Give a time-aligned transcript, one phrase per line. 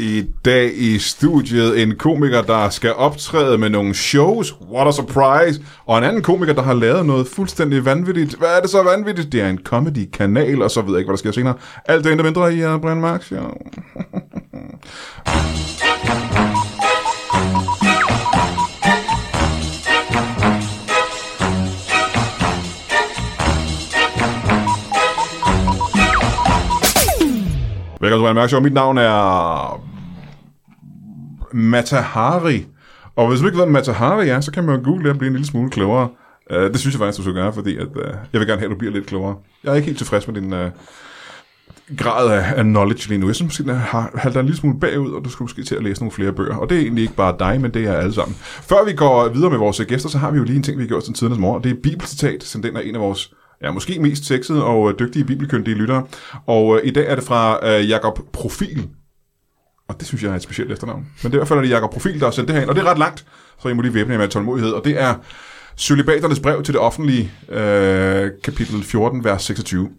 [0.00, 4.54] I dag i studiet en komiker, der skal optræde med nogle shows.
[4.72, 5.60] What a surprise!
[5.86, 8.34] Og en anden komiker, der har lavet noget fuldstændig vanvittigt.
[8.34, 9.32] Hvad er det så vanvittigt?
[9.32, 11.54] Det er en comedy-kanal, og så ved jeg ikke, hvad der sker senere.
[11.84, 13.50] Alt det endda mindre i uh, Brian Marks Show.
[28.08, 28.60] Velkommen til Brian Mørk Show.
[28.60, 29.84] Mit navn er
[31.52, 32.66] Matahari.
[33.16, 35.18] Og hvis du ikke ved, hvad Matahari er, så kan man jo google det og
[35.18, 36.08] blive en lille smule klogere.
[36.50, 38.02] Uh, det synes jeg faktisk, du skal gøre, fordi at, uh,
[38.32, 39.36] jeg vil gerne have, at du bliver lidt klogere.
[39.64, 40.58] Jeg er ikke helt tilfreds med din uh,
[41.96, 43.26] grad af, af knowledge lige nu.
[43.26, 45.74] Jeg synes måske, den har halter en lille smule bagud, og du skal måske til
[45.74, 46.56] at læse nogle flere bøger.
[46.56, 48.34] Og det er egentlig ikke bare dig, men det er alle sammen.
[48.40, 50.82] Før vi går videre med vores gæster, så har vi jo lige en ting, vi
[50.82, 51.64] har gjort siden tidernes morgen.
[51.64, 54.98] Det er bibelcitat, som den er en af vores ja, måske mest sexede og øh,
[54.98, 56.06] dygtige bibelkyndige lyttere.
[56.46, 58.88] Og øh, i dag er det fra øh, Jakob Profil.
[59.88, 61.00] Og det synes jeg er et specielt efternavn.
[61.00, 62.62] Men det er i hvert fald er det Jakob Profil, der har sendt det her
[62.62, 62.70] ind.
[62.70, 63.26] Og det er ret langt,
[63.62, 64.72] så I må lige væbne jer med tålmodighed.
[64.72, 65.14] Og det er
[65.76, 69.90] Sølibaternes brev til det offentlige, øh, kapitel 14, vers 26.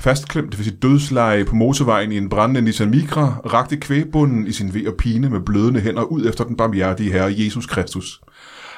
[0.00, 4.74] Fastklemt, ved sit dødsleje på motorvejen i en brændende Nissan Micra, rakte kvægbunden i sin
[4.74, 8.20] ved og pine med blødende hænder ud efter den barmhjertige herre Jesus Kristus.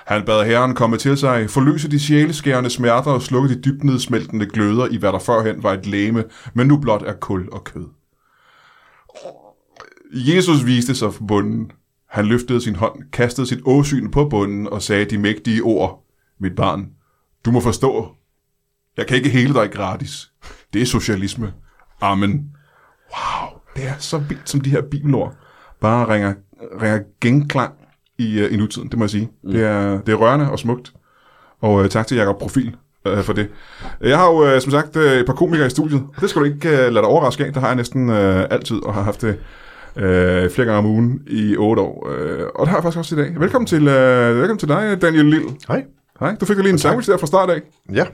[0.06, 4.46] Han bad herren komme til sig, forløse de sjæleskærende smerter og slukke de dybt nedsmeltende
[4.46, 7.86] gløder i hvad der førhen var et læme, men nu blot er kul og kød.
[10.12, 11.70] Jesus viste sig for bunden.
[12.08, 16.04] Han løftede sin hånd, kastede sit åsyn på bunden og sagde de mægtige ord.
[16.40, 16.90] Mit barn,
[17.44, 18.08] du må forstå.
[18.96, 20.32] Jeg kan ikke hele dig gratis.
[20.72, 21.52] Det er socialisme.
[22.00, 22.50] Amen.
[23.12, 25.36] Wow, det er så vildt, som de her bibelord
[25.80, 26.34] bare ringer,
[26.82, 27.74] ringer genklang
[28.18, 29.28] i, uh, i nutiden, det må jeg sige.
[29.44, 29.52] Mm.
[29.52, 30.92] Det, er, det er rørende og smukt.
[31.60, 32.76] Og uh, tak til Jacob Profil
[33.12, 33.48] uh, for det.
[34.00, 36.02] Jeg har jo uh, som sagt uh, et par komikere i studiet.
[36.20, 37.52] Det skal du ikke uh, lade dig overraske af.
[37.52, 39.38] Det har jeg næsten uh, altid, og har haft det
[39.96, 40.02] uh,
[40.52, 42.06] flere gange om ugen i otte år.
[42.06, 43.40] Uh, og det har jeg faktisk også i dag.
[43.40, 45.48] Velkommen til, uh, velkommen til dig, Daniel Lille.
[45.68, 45.84] Hej.
[46.20, 46.36] Hej.
[46.40, 47.60] Du fik jo lige en sandwich der fra start af.
[47.92, 48.04] Ja.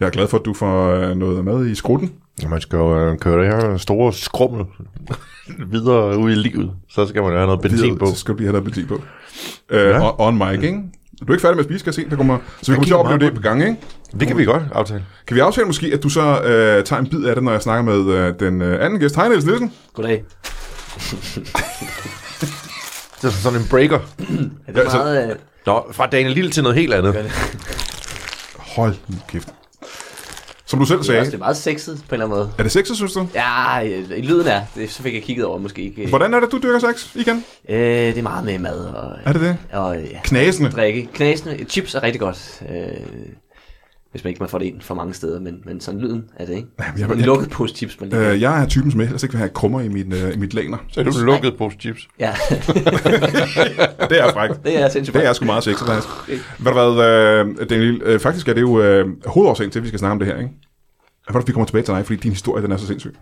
[0.00, 2.12] Jeg er glad for, at du får uh, noget med i skrutten.
[2.42, 4.64] ja man skal jo øh, køre det her store skrummel
[5.72, 6.70] videre ud i livet.
[6.90, 8.06] Så skal man jo have noget benzin på.
[8.06, 8.94] Så skal du lige have noget benzin på.
[8.94, 10.20] Uh, ja.
[10.20, 10.78] On mic, ikke?
[11.20, 12.10] Du er ikke færdig med at spise, skal jeg se.
[12.10, 13.76] Der kommer, så vi kommer til at opleve det på gang, ikke?
[14.20, 15.04] Det kan vi godt aftale.
[15.26, 17.62] Kan vi aftale måske, at du så øh, tager en bid af det, når jeg
[17.62, 19.16] snakker med øh, den øh, anden gæst.
[19.16, 19.72] Hej Niels Nielsen.
[19.94, 20.24] Goddag.
[23.22, 23.98] Det er sådan en breaker.
[24.68, 25.30] Er det Ja, så- meget...
[25.30, 25.36] Øh,
[25.66, 27.14] Nå, fra Daniel Lille til noget helt andet.
[28.56, 29.48] Hold nu kæft.
[30.68, 31.20] Som du selv det, er sagde.
[31.20, 32.50] også, det er meget sexet på en eller anden måde.
[32.58, 33.28] Er det sexet, synes du?
[33.34, 34.60] Ja, i lyden er.
[34.74, 36.06] Det, så fik jeg kigget over, måske ikke.
[36.08, 37.44] Hvordan er det, du dyrker sex igen?
[37.68, 39.56] Øh, det er meget med mad og, Er det det?
[39.72, 40.70] og ja, Knasende.
[40.70, 41.08] drikke.
[41.14, 41.64] Knasende.
[41.64, 42.62] Chips er rigtig godt.
[42.70, 42.86] Øh,
[44.10, 46.46] hvis man ikke man får det ind for mange steder, men, men sådan lyden er
[46.46, 46.68] det, ikke?
[46.78, 49.22] jeg- Sådan en jeg- lukket pose chips, man lige Øh, jeg er typen som ellers
[49.22, 50.78] ikke vil have krummer i min, øh, i mit laner.
[50.92, 52.08] Så er du lukket på chips.
[52.20, 52.34] Ja,
[54.10, 54.64] Det er frækt.
[54.64, 56.08] det er sindssygt Det er sgu meget sexet, faktisk.
[56.58, 57.04] Ved du hvad,
[57.60, 60.18] øh, Daniel, øh, faktisk er det jo øh, hovedårsagen til, at vi skal snakke om
[60.18, 60.50] det her, ikke?
[61.28, 63.14] Jeg at vi kommer tilbage til dig, fordi din historie, den er så sindssyg.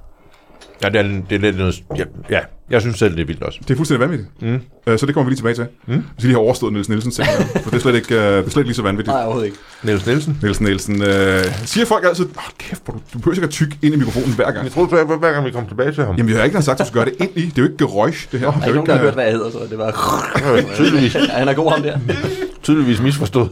[0.82, 1.82] Ja, det er, det er lidt noget...
[1.98, 2.40] Ja, ja,
[2.70, 3.58] jeg synes selv, det er vildt også.
[3.62, 4.42] Det er fuldstændig vanvittigt.
[4.42, 4.60] Mm.
[4.86, 5.66] Øh, så det kommer vi lige tilbage til.
[5.86, 5.94] Mm.
[5.94, 7.26] Vi skal lige have overstået Niels Nielsen selv,
[7.62, 9.14] for det er slet ikke, øh, det er slet ikke lige så vanvittigt.
[9.14, 9.58] Nej, overhovedet ikke.
[9.82, 10.38] Niels Nielsen.
[10.42, 13.78] Nielsen Nielsen, øh, siger folk altid, åh kæft, hvor du, du behøver ikke at tykke
[13.82, 14.64] ind i mikrofonen hver gang.
[14.64, 16.14] Jeg troede, hver, hver gang vi kom tilbage til ham.
[16.16, 17.40] Jamen, jeg har ikke sagt, at du skal gøre det ind i.
[17.44, 18.50] Det er jo ikke geräusch, det her.
[18.50, 19.90] Der det er jo ikke nogen, der har hørt, hvad jeg hedder, så det var...
[20.76, 21.98] Tydeligvis, Ja, han er god ham der.
[22.62, 23.50] tydeligvis misforstået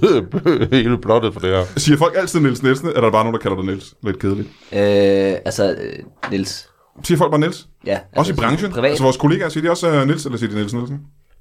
[0.72, 1.64] hele plottet for det her.
[1.76, 3.94] Siger folk altid Niels Nielsen, eller er der bare nogen, der kalder dig Niels?
[4.02, 4.48] Lidt kedeligt.
[4.72, 5.76] Øh, altså,
[6.31, 6.69] Nils.
[7.03, 7.69] Siger folk bare Niels?
[7.87, 8.71] Ja, Også i altså, branchen?
[8.72, 8.88] Privat.
[8.88, 11.00] Altså vores kollegaer, siger de også uh, Niels, eller siger de Niels Nielsen?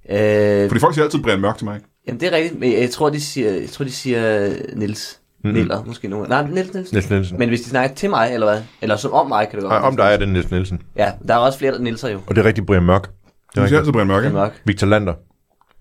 [0.09, 1.79] Øh, Fordi folk siger altid Brian Mørk til mig.
[2.07, 5.19] Jamen, det er rigtigt, men jeg tror, de siger, jeg tror, de siger Nils.
[5.43, 5.57] Mm-hmm.
[5.57, 6.29] Niller, måske nogen.
[6.29, 6.95] Nej, Niels Nielsen.
[6.95, 7.39] Niels Nielsen.
[7.39, 8.61] Men hvis de snakker til mig, eller hvad?
[8.81, 10.81] Eller som om mig, kan det godt Nej, om dig er det Niels Nielsen.
[10.95, 12.19] Ja, der er også flere Nielser jo.
[12.27, 13.01] Og det er rigtig Brian Mørk.
[13.01, 13.11] Det er
[13.53, 13.77] siger rigtigt.
[13.79, 14.37] altid Brian Mørk, Det er ikke?
[14.39, 14.61] mørk.
[14.65, 15.13] Victor Lander.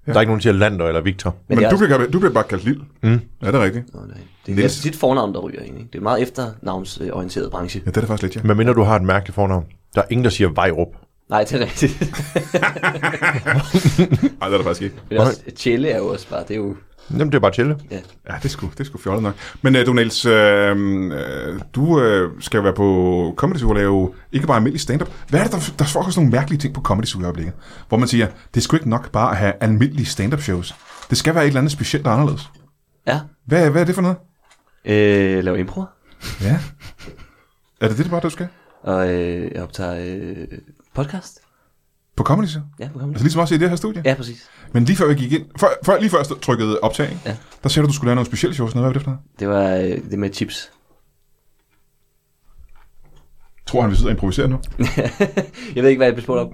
[0.06, 0.12] Ja.
[0.12, 1.36] Der er ikke nogen, der siger Lander eller Victor.
[1.48, 1.86] Men, Men du også...
[1.86, 2.84] bliver, du bliver bare kaldt Lille.
[3.02, 3.20] Mm.
[3.42, 3.94] Ja, det er rigtigt.
[3.94, 4.08] Nå, nej.
[4.46, 4.62] Det er Niels.
[4.64, 5.86] altså dit fornavn, der ryger egentlig.
[5.86, 7.82] Det er en meget efternavnsorienteret branche.
[7.86, 8.48] Ja, det er det faktisk lidt, ja.
[8.48, 9.64] Men mindre du har et mærkeligt fornavn.
[9.94, 10.88] Der er ingen, der siger Vejrup.
[11.30, 12.00] Nej, det er rigtigt.
[14.40, 14.96] Nej, det er det faktisk ikke.
[15.10, 16.76] men også, Tjelle er jo også bare, det er jo...
[17.12, 17.78] Jamen, det er bare chille.
[17.90, 17.98] Ja.
[18.30, 19.34] Ja, det er sgu, det er sgu fjollet nok.
[19.62, 24.14] Men uh, du, Niels, uh, uh, du uh, skal være på Comedy Zoo og lave
[24.32, 25.10] ikke bare almindelig stand-up.
[25.28, 27.54] Hvad er det, der, der foregår sådan nogle mærkelige ting på Comedy Zoo i øjeblikket?
[27.88, 30.74] Hvor man siger, det er sgu ikke nok bare at have almindelige stand-up shows.
[31.10, 32.50] Det skal være et eller andet specielt og anderledes.
[33.06, 33.20] Ja.
[33.46, 34.16] Hvad, hvad er det for noget?
[34.84, 35.84] Øh, laver impro.
[36.40, 36.58] Ja.
[37.80, 38.48] Er det det, det bare, du skal?
[38.82, 40.58] Og øh, jeg optager øh,
[40.94, 41.41] podcast.
[42.16, 42.62] På Comedy Zoo?
[42.78, 43.14] Ja, på Comedy.
[43.14, 44.02] Altså ligesom også i det her studie?
[44.04, 44.48] Ja, præcis.
[44.72, 47.20] Men lige før vi gik ind, før, før, lige før jeg trykkede optag, ikke?
[47.26, 47.36] Ja.
[47.62, 48.72] der sagde du, du skulle lave noget specielt shows.
[48.72, 49.22] Hvad var det for noget?
[49.38, 50.70] Det var øh, det med chips.
[53.66, 54.58] Tror han, vi sidder og improviserer nu?
[55.74, 56.52] Jeg ved ikke, hvad jeg blev spurgt om.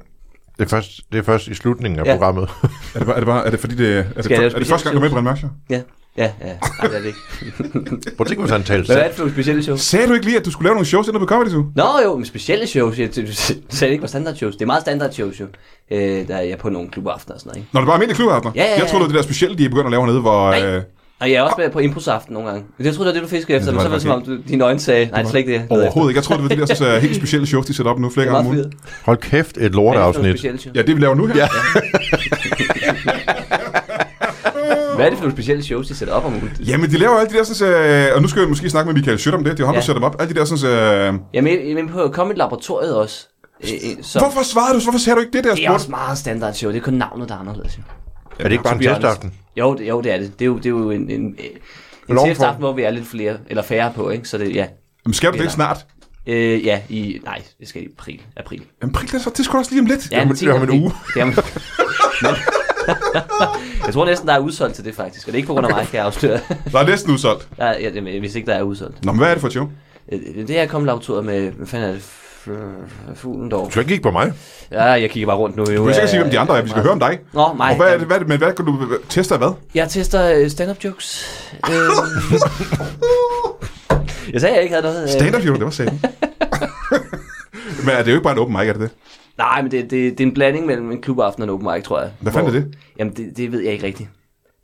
[0.59, 2.13] Det er først, det er først i slutningen af Ja.
[2.15, 2.49] programmet.
[2.95, 4.59] Er det, bare, er det, bare, er det fordi, det er, er det, lave er
[4.59, 5.39] det første gang, du er med i Brian Mørk?
[5.71, 5.83] Ja,
[6.19, 6.47] ja, ja.
[6.47, 7.19] Nej, det er det ikke.
[8.17, 9.81] Prøv at tænke, hvis han talte Hvad er det for nogle specielle shows?
[9.81, 11.65] Sagde du ikke lige, at du skulle lave nogle shows inden på Comedy Zoo?
[11.77, 12.99] Nå jo, men specielle shows.
[12.99, 13.23] Jeg, du
[13.71, 14.55] sagde ikke var standard shows.
[14.57, 15.47] Det er meget standard shows jo.
[15.93, 17.69] Øh, der er jeg på nogle klubaftener og sådan noget, ikke?
[17.73, 18.53] Når det bare er almindelige klubaftener?
[18.57, 18.79] Ja, ja, ja.
[18.81, 20.51] Jeg tror det er det der specielle, de er begyndt at lave hernede, hvor...
[20.51, 20.67] Nej.
[20.67, 20.83] Øh,
[21.21, 22.65] Og jeg er også med på improsaften nogle gange.
[22.81, 24.33] Jeg troede, det var det, du fiskede efter, det men så var det det som
[24.33, 25.59] om, du, dine øjne sagde, nej, det er slet ikke det.
[25.59, 26.19] jeg leder efter." overhovedet ikke.
[26.19, 28.27] Jeg tror, det var de der så, helt specielle shows, de sætter op nu flere
[28.27, 28.73] Det er gange om ugen.
[29.05, 30.67] Hold kæft, et det lorteafsnit.
[30.75, 31.37] Ja, det vi laver nu her.
[31.37, 31.49] Ja.
[34.99, 36.51] Hvad er det for nogle specielle shows, de sætter op om ugen?
[36.61, 38.95] Jamen, de laver alle de der sådan, øh, og nu skal jeg måske snakke med
[38.95, 39.53] Michael Schødt om det.
[39.57, 39.85] Det er ham, der Ja.
[39.87, 40.17] sætter dem op.
[40.21, 42.37] Alle de der sådan, øh, Jeg er med, jeg er med på at komme i
[42.37, 43.29] laboratoriet også.
[43.65, 44.83] Øh, øh, som- Hvorfor svarede du?
[44.85, 46.71] Hvorfor sagde du ikke det der Det er også meget standard show.
[46.73, 47.79] Det er kun navnet, der er anderledes.
[47.79, 47.83] Jo.
[48.39, 49.33] Er det ikke bare en testaften?
[49.57, 50.33] Jo, det, jo, det er det.
[50.39, 51.37] Det er jo, det er jo en, en,
[52.09, 54.29] en testaften, hvor vi er lidt flere, eller færre på, ikke?
[54.29, 54.67] Så det, ja.
[55.07, 55.87] Jamen, skal du det Eller- snart?
[56.27, 58.21] Øh, ja, i, nej, det skal i april.
[58.37, 58.63] april.
[58.83, 60.11] Jamen, prik, det, er så, det skulle også lige om lidt.
[60.13, 60.45] Ja, om- den 10.
[60.45, 60.81] det er om en april.
[60.83, 60.93] uge.
[61.15, 61.29] Det er om,
[62.23, 62.35] men,
[63.87, 65.67] jeg tror næsten, der er udsolgt til det faktisk, og det er ikke på grund
[65.67, 66.41] af mig, kan jeg afsløre.
[66.73, 67.49] Der er næsten udsolgt.
[67.59, 69.05] Ja, jeg vidste ikke, der er udsolgt.
[69.05, 69.69] Nå, men hvad er det for et show?
[70.13, 72.03] Øh, Det er kommet laboratoriet med, hvad fanden er det?
[72.47, 73.67] F- Fuglen dog.
[73.67, 74.33] Du skal ikke kigge på mig.
[74.71, 75.65] Ja, jeg kigger bare rundt nu.
[75.65, 76.63] Du kan ikke sige, hvem de andre er.
[76.63, 77.19] Vi skal høre om dig.
[77.33, 77.71] Nå, mig.
[77.71, 79.53] Og hvad er det, hvad er det, men hvad kan du teste hvad?
[79.75, 81.27] Jeg tester øh, stand-up jokes.
[81.71, 81.75] Øh,
[84.33, 85.03] jeg sagde, jeg ikke havde noget.
[85.03, 86.01] øh, Stand-up show, det var sagen.
[87.85, 88.91] men er det jo ikke bare en open mic, er det det?
[89.39, 91.85] Nej, men det, det, det er en blanding mellem en klubaften og en open mic,
[91.85, 92.11] tror jeg.
[92.21, 92.75] Hvad fanden er det?
[92.99, 94.09] Jamen, det, det ved jeg ikke rigtigt.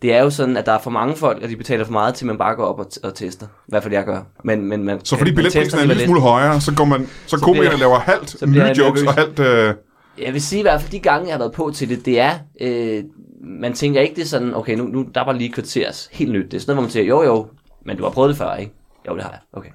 [0.03, 2.15] Det er jo sådan, at der er for mange folk, og de betaler for meget
[2.15, 3.47] til, man bare går op og, og tester.
[3.47, 4.21] I hvert fald jeg gør.
[4.45, 7.39] Men, men man, Så fordi billetprisen er en lille smule højere, så går man, så
[7.39, 9.03] komikerne bliver- laver halvt så nye jokes nervøs.
[9.07, 9.39] og halvt...
[9.39, 9.75] Øh.
[10.25, 12.21] Jeg vil sige i hvert fald, de gange, jeg har været på til det, det
[12.21, 12.33] er...
[12.61, 13.03] Øh,
[13.45, 16.33] man tænker ikke, det er sådan, okay, nu, nu der var lige et kvarters helt
[16.33, 16.45] nyt.
[16.45, 17.47] Det er sådan noget, hvor man siger, jo jo,
[17.87, 18.73] men du har prøvet det før, ikke?
[19.09, 19.41] Jo, det har jeg.
[19.53, 19.71] Okay.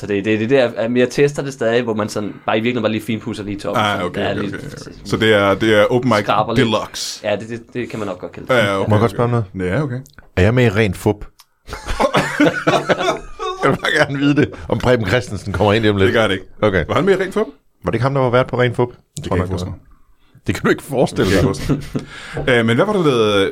[0.00, 2.60] Så det, det, det der, at jeg tester det stadig, hvor man sådan, bare i
[2.60, 3.84] virkeligheden bare lige finpudser lige toppen.
[3.84, 4.92] ah, Så okay, er okay, okay, okay.
[5.04, 6.66] Så det er, det er open mic Skraber lidt.
[6.66, 7.20] deluxe.
[7.28, 8.54] Ja, det, det, det kan man nok godt kalde det.
[8.54, 9.44] Ja, okay, Må jeg godt spørge noget?
[9.58, 9.98] Ja, okay.
[10.36, 11.24] Er jeg med i ren fup?
[13.62, 16.06] jeg vil bare gerne vide det, om Preben Christensen kommer ind om lidt.
[16.06, 16.46] Det gør det ikke.
[16.62, 16.84] Okay.
[16.88, 17.52] Var han med i rent for dem?
[17.84, 18.88] Var det ikke ham, der var vært på ren fup?
[19.16, 19.72] Det Tror jeg jeg ikke,
[20.46, 21.54] det, kan du ikke forestille dig.
[22.46, 23.50] kan øh, men hvad var det, der...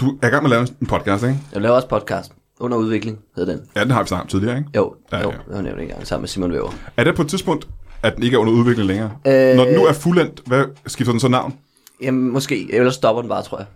[0.00, 1.36] Du er i gang med at lave en podcast, ikke?
[1.52, 2.32] Jeg laver også podcast.
[2.60, 3.62] Under udvikling hedder den.
[3.76, 4.70] Ja, den har vi snakket om tidligere, ikke?
[4.76, 5.36] Jo, Ja, jo, ja.
[5.48, 6.70] jeg har nævnt det engang sammen med Simon Væver.
[6.96, 7.68] Er det på et tidspunkt,
[8.02, 9.10] at den ikke er under udvikling længere?
[9.26, 11.54] Øh, Når den nu er fuldendt, hvad skifter den så navn?
[12.02, 12.74] Jamen, måske.
[12.74, 13.66] Ellers stopper den bare, tror jeg.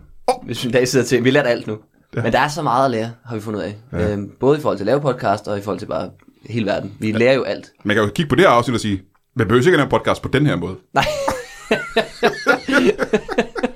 [0.45, 1.23] Hvis vi en dag sidder til.
[1.23, 1.77] Vi har lært alt nu.
[2.15, 2.23] Ja.
[2.23, 3.75] Men der er så meget at lære, har vi fundet ud af.
[3.91, 4.11] Ja.
[4.13, 6.09] Øhm, både i forhold til at lave podcast, og i forhold til bare
[6.49, 6.93] hele verden.
[6.99, 7.17] Vi ja.
[7.17, 7.71] lærer jo alt.
[7.83, 9.01] Man kan jo kigge på det her afsnit og sige,
[9.35, 10.75] man behøver ikke at lave podcast på den her måde.
[10.93, 11.05] Nej,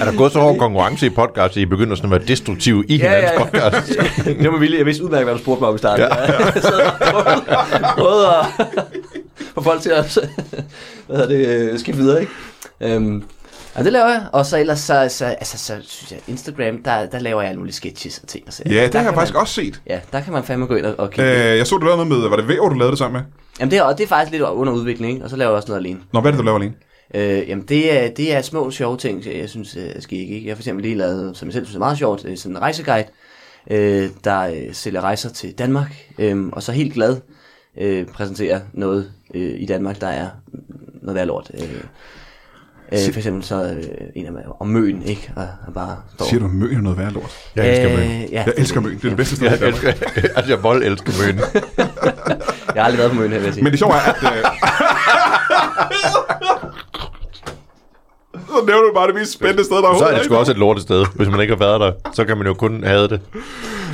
[0.00, 2.84] Er der gået så hård konkurrence i podcast, at I begynder sådan at være destruktive
[2.88, 3.44] i Ja, hinandens ja.
[3.44, 3.88] podcast?
[4.42, 4.78] det var vildt.
[4.78, 6.04] Jeg vidste udmærket, hvad du spurgte mig om i starten.
[6.04, 6.14] Ja.
[6.54, 7.44] Jeg sad og prøvede-
[7.96, 8.44] prøvede at
[9.54, 10.18] få folk til at
[11.06, 12.32] hvad hedder det, øh, skifte videre, ikke?
[12.80, 13.22] Øhm,
[13.74, 14.22] og det laver jeg.
[14.32, 17.58] Og så ellers, så, så, altså, så synes jeg, Instagram, der, der laver jeg alle
[17.58, 18.44] mulige sketches og ting.
[18.46, 18.74] Og sager.
[18.74, 19.80] Ja, det der har jeg faktisk man, også set.
[19.86, 21.50] Ja, der kan man fandme gå ind og, og kigge.
[21.52, 23.30] Øh, jeg så, du lavede noget med, var det Væver, du lavede det sammen med?
[23.60, 25.24] Jamen det er, og det er faktisk lidt under udvikling, ikke?
[25.24, 25.98] Og så laver jeg også noget alene.
[26.12, 26.74] Nå, hvad er det, du laver alene?
[27.14, 30.44] Øh, jamen det er, det er små sjove ting, jeg synes øh, skal ikke.
[30.44, 32.56] Jeg har for eksempel lige lavet, som jeg selv synes er meget sjovt, øh, sådan
[32.56, 33.06] en rejseguide,
[33.70, 35.94] øh, der øh, sælger rejser til Danmark.
[36.18, 37.16] Øh, og så helt glad
[37.80, 40.28] øh, præsenterer noget øh, i Danmark, der er
[41.02, 41.50] noget værd lort.
[41.54, 41.62] Øh,
[42.92, 43.82] øh, for eksempel så øh,
[44.14, 45.32] en af dem er om møen, ikke?
[45.36, 46.26] Og, og bare står.
[46.26, 47.30] Siger du, møen er noget værd lort?
[47.56, 47.98] Jeg elsker.
[48.00, 49.50] Øh, ja, Jeg elsker møen, det er det bedste sted.
[49.50, 49.84] Jeg Danmark.
[49.84, 51.40] elsker, altså jeg vold elsker møn.
[52.74, 53.64] Jeg har aldrig været på møen her, vil jeg sige.
[53.64, 54.16] Men det sjove er, at...
[54.22, 54.44] Øh...
[58.60, 60.58] så nævner du bare det mest spændende sted, der Så er det sgu også et
[60.58, 61.04] lortested.
[61.14, 63.20] Hvis man ikke har været der, så kan man jo kun have det.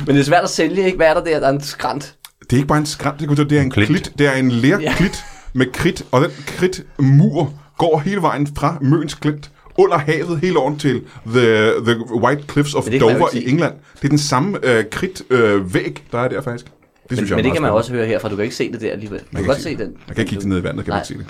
[0.07, 0.95] Men det er svært at sælge, ikke?
[0.97, 1.39] Hvad er der der?
[1.39, 2.15] Der er en skrant.
[2.41, 3.87] Det er ikke bare en skræmt, det er- det er en Klit.
[3.87, 4.11] klit.
[4.17, 9.51] Det er en lærklit med kridt, og den kridtmur går hele vejen fra Møns Klint
[9.77, 13.19] under havet helt over til the, the White Cliffs of Men det kan man jo
[13.19, 13.51] Dover ikke i se.
[13.53, 13.73] England.
[13.95, 16.65] Det er den samme øh, kridtvæg, øh, væg, der er der faktisk.
[16.65, 16.73] Det
[17.09, 18.29] Men, synes jeg men det kan man også høre herfra.
[18.29, 19.19] Du kan ikke se det der alligevel.
[19.19, 19.91] Du kan kan godt ikke se se den.
[20.07, 21.01] Man kan ikke kigge ned i vandet, kan man Nej.
[21.01, 21.25] ikke se det.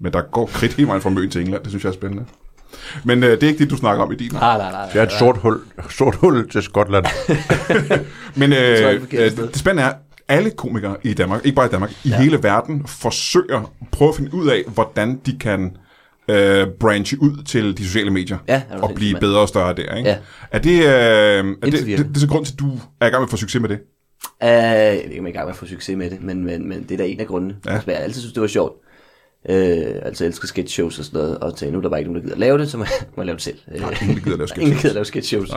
[0.00, 1.62] Men der går kridt hele vejen fra Møn til England.
[1.62, 2.24] Det synes jeg er spændende.
[3.04, 4.30] Men øh, det er ikke det, du snakker om i din.
[4.32, 4.88] Nej, nej, nej.
[4.92, 5.60] Det er et sort hul,
[5.90, 7.04] sort hul til Skotland.
[8.40, 9.92] Men er øh, det øh, det spændende er,
[10.28, 12.20] alle komikere i Danmark, ikke bare i Danmark, i ja.
[12.20, 15.76] hele verden, forsøger at prøve at finde ud af, hvordan de kan
[16.28, 19.20] øh, branche ud til de sociale medier Ja, og blive mand.
[19.20, 19.94] bedre og større der.
[19.94, 20.10] Ikke?
[20.10, 20.16] Ja.
[20.50, 22.70] Er det, øh, er det, det, det, det er så grund til, at du
[23.00, 23.78] er i gang med at få succes med det?
[24.42, 26.22] Uh, jeg ved ikke, om jeg er i gang med at få succes med det,
[26.22, 27.56] men, men, men det er da en af grundene.
[27.66, 27.72] Ja.
[27.72, 27.80] Ja.
[27.86, 28.72] Jeg har altid synes, det var sjovt.
[29.44, 29.54] Uh,
[30.02, 32.22] altså, elsker sketch shows og sådan noget, og til nu er der bare ikke nogen,
[32.22, 32.84] der gider lave det, så må
[33.16, 33.58] må jeg lave det selv.
[33.80, 34.82] Nej, ingen gider lave sketch Ingen shows.
[34.82, 35.50] gider lave sketch shows.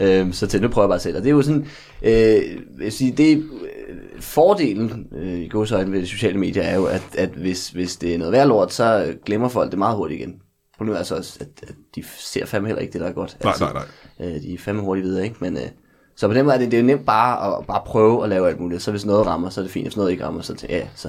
[0.00, 1.16] Øhm, så til nu prøver jeg bare selv.
[1.16, 1.66] Og det er jo sådan,
[2.02, 6.76] øh, jeg vil sige, det, øh, fordelen øh, i godsøjne ved de sociale medier er
[6.76, 9.96] jo, at, at hvis, hvis det er noget værd lort, så glemmer folk det meget
[9.96, 10.34] hurtigt igen.
[10.76, 13.36] Problemet er altså også, at, at de ser fandme heller ikke det, der er godt.
[13.42, 13.84] Nej, altså, nej,
[14.18, 14.28] nej.
[14.28, 15.36] Øh, de er fandme hurtigt videre, ikke?
[15.40, 15.68] Men, øh,
[16.16, 18.28] så på den måde er det, det er jo nemt bare at bare prøve at
[18.28, 18.82] lave alt muligt.
[18.82, 19.86] Så hvis noget rammer, så er det fint.
[19.86, 21.08] Hvis noget ikke rammer, så, ja, så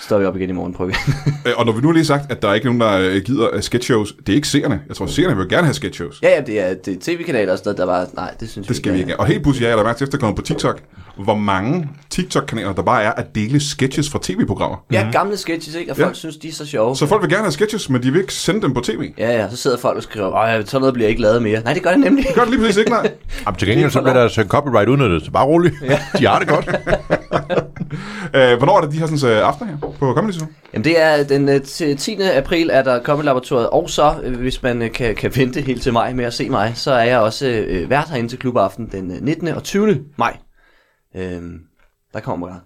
[0.00, 0.94] står vi op igen i morgen igen.
[1.46, 3.22] Øh, Og når vi nu har lige sagt, at der er ikke nogen, der øh,
[3.22, 4.80] gider øh, sketchshows, det er ikke seerne.
[4.88, 6.18] Jeg tror, seerne vil gerne have sketchshows.
[6.22, 8.66] ja, ja, det er, det er tv-kanaler og sådan noget, der bare, nej, det synes
[8.66, 9.20] Det skal vi ikke.
[9.20, 10.80] Og helt pludselig, jeg er der mærke til, efter på TikTok,
[11.24, 14.76] hvor mange TikTok-kanaler der bare er at dele sketches fra tv-programmer.
[14.92, 15.92] Ja, gamle sketches, ikke?
[15.92, 16.14] Og folk Ja.
[16.14, 16.96] synes, de er så sjove.
[16.96, 19.10] Så folk vil gerne have sketches, men de vil ikke sende dem på tv.
[19.18, 21.60] Ja, ja, så sidder folk og skriver, åh, sådan noget bliver ikke lavet mere.
[21.64, 22.24] Nej, det gør det nemlig.
[22.26, 23.10] Det gør det lige præcis ikke, nej.
[23.46, 25.72] Jamen, til gengæld så bliver der søgt copyright udnyttet, så bare rolig.
[25.82, 25.98] Ja.
[26.18, 26.66] De har det godt.
[28.34, 30.46] Øh, hvornår er det, de har sådan øh, aftener her på Comedy Zoo?
[30.72, 32.20] Jamen det er den øh, til 10.
[32.22, 35.82] april er der Comedy Laboratoriet, og så, øh, hvis man øh, kan, kan vente helt
[35.82, 38.88] til maj med at se mig, så er jeg også øh, vært herinde til klubaften
[38.92, 39.48] den øh, 19.
[39.48, 40.04] og 20.
[40.16, 40.36] maj.
[41.16, 41.58] Øhm,
[42.14, 42.56] der kommer jeg.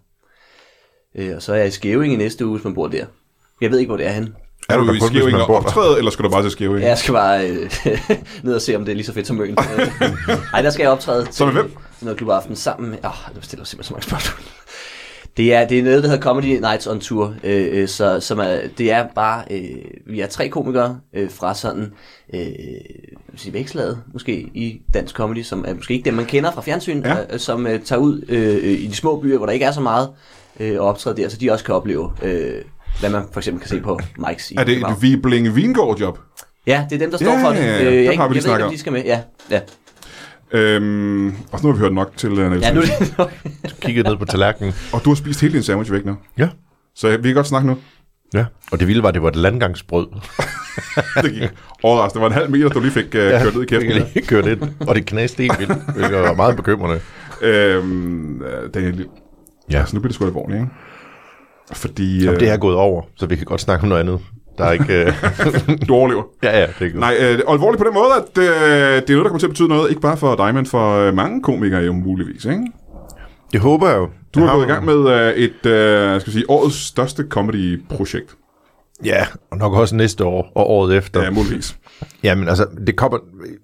[1.16, 3.04] Øh, og så er jeg i Skæving i næste uge, hvis man bor der.
[3.60, 4.32] Jeg ved ikke, hvor det er henne.
[4.68, 6.80] Er du i kun, hvis Skæving man og optræde, eller skal du bare til Skæving?
[6.80, 7.70] Ja, jeg skal bare øh,
[8.44, 9.50] ned og se, om det er lige så fedt som Møn.
[10.52, 11.70] Nej, der skal jeg optræde til, Så med hvem?
[11.98, 12.98] til noget klubaften sammen med...
[13.04, 14.59] Åh, oh, du stiller simpelthen så mange spørgsmål.
[15.40, 18.38] Det er, det er noget, der hedder Comedy Nights on Tour, øh, øh, så, som
[18.38, 19.60] er, det er bare, øh,
[20.06, 21.92] vi er tre komikere øh, fra sådan,
[22.34, 22.40] øh,
[23.36, 27.02] sige, vækslaget måske i dansk comedy, som er måske ikke dem, man kender fra fjernsyn,
[27.04, 27.16] Ja.
[27.32, 29.72] øh, som øh, tager ud øh, øh, i de små byer, hvor der ikke er
[29.72, 30.08] så meget,
[30.60, 32.54] øh, og optræder der, så de også kan opleve, øh,
[33.00, 36.18] hvad man for eksempel kan se på Mike's i Er det et Vibling Vingård job?
[36.66, 37.58] Ja, det er dem, der står Ja, for det.
[37.58, 37.90] ja, ja.
[37.90, 39.02] Øh, jeg, har vi jeg ved ikke, om de skal med.
[39.04, 39.20] Ja,
[39.50, 39.60] ja.
[40.52, 43.14] Øhm, og så nu har vi hørt nok til uh, Niels ja nu er det
[43.18, 43.30] nok.
[43.80, 44.72] Kigget ned på tallerkenen.
[44.92, 46.16] Og du har spist hele din sandwich væk nu.
[46.38, 46.48] Ja.
[46.94, 47.76] Så vi kan godt snakke nu.
[48.34, 48.44] Ja.
[48.72, 50.06] Og det vilde var, at det var et landgangsbrød.
[51.22, 51.50] Det gik
[51.82, 52.14] overraskende.
[52.24, 53.90] Det var en halv meter, du lige fik uh, kørt ned i kæften.
[53.90, 57.00] Jeg lige kørt ind, og det knæste helt vildt, hvilket var meget bekymrende.
[57.42, 59.06] Øhm, øh, Daniel,
[59.70, 59.78] Ja.
[59.78, 60.70] altså nu bliver det sgu alvorligt, ikke?
[61.72, 64.20] Fordi Jamen, det er gået over, så vi kan godt snakke om noget andet.
[64.60, 65.04] Der er ikke...
[65.04, 65.12] Øh...
[65.88, 66.22] du overlever.
[66.42, 67.00] ja, ja, det er godt.
[67.00, 69.50] Nej, øh, alvorligt på den måde, at øh, det er noget, der kommer til at
[69.50, 72.66] betyde noget, ikke bare for dig, men for øh, mange komikere jo muligvis, ikke?
[73.52, 74.08] Det håber jeg jo.
[74.34, 77.24] Du Jeg har har gået i gang med øh, et, øh, skal sige, årets største
[77.28, 78.36] comedy-projekt.
[79.04, 81.22] Ja, og nok også næste år og året efter.
[81.22, 81.76] Ja, muligvis.
[82.22, 83.18] Jamen altså, det kommer,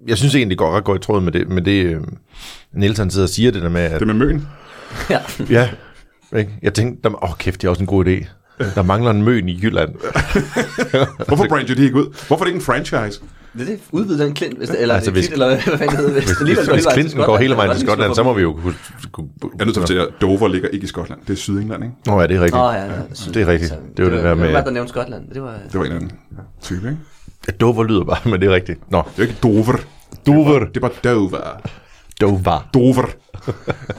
[0.07, 2.01] jeg synes egentlig, det går ret godt i tråd med det, med det øh,
[2.75, 4.47] Niels han sidder og siger det der med, at, Det med møn.
[5.11, 5.19] ja.
[5.51, 5.69] ja,
[6.37, 6.51] ikke?
[6.63, 8.27] jeg tænkte, åh oh, kæft, det er også en god idé.
[8.75, 9.91] Der mangler en møn i Jylland.
[11.29, 12.07] Hvorfor brancher de ikke ud?
[12.27, 13.21] Hvorfor er det ikke en franchise?
[13.53, 13.79] Det er det.
[13.93, 16.13] Udvide den klint, hvis det, eller Altså, altså, hvis- klint, eller hvad fanden det hedder.
[16.13, 18.23] Hvis, Hvis, det hvis, går hvis hele vejen Clinton går hele vejen til Skotland, så
[18.23, 18.75] må vi jo kunne...
[19.13, 21.21] kunne Jeg er nødt til at fortælle Dover ligger ikke i Skotland.
[21.27, 21.95] Det er Sydengland, ikke?
[22.07, 22.63] Nå ja, det er rigtigt.
[22.63, 22.91] Åh, ja, ja,
[23.35, 23.75] Det er rigtigt.
[23.97, 25.29] Det var det der med- Hvem der nævnte Skotland?
[25.35, 25.55] Det var...
[25.73, 26.13] Det var en anden
[26.63, 26.99] type, ikke?
[27.49, 28.91] Ja, Dover lyder bare, men det er rigtigt.
[28.91, 29.77] Nå, Det er ikke Dover.
[30.27, 30.59] Dover.
[30.59, 31.61] Det er bare Dover.
[32.21, 32.69] Dover.
[32.75, 33.07] Dover.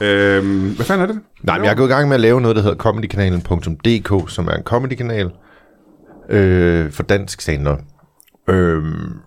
[0.00, 1.20] øhm, hvad fanden er det?
[1.42, 4.48] Nej, men jeg er gået i gang med at lave noget, der hedder comedykanalen.dk, som
[4.48, 5.30] er en comedykanal
[6.28, 7.68] øh, for dansk stand
[8.48, 8.84] øh,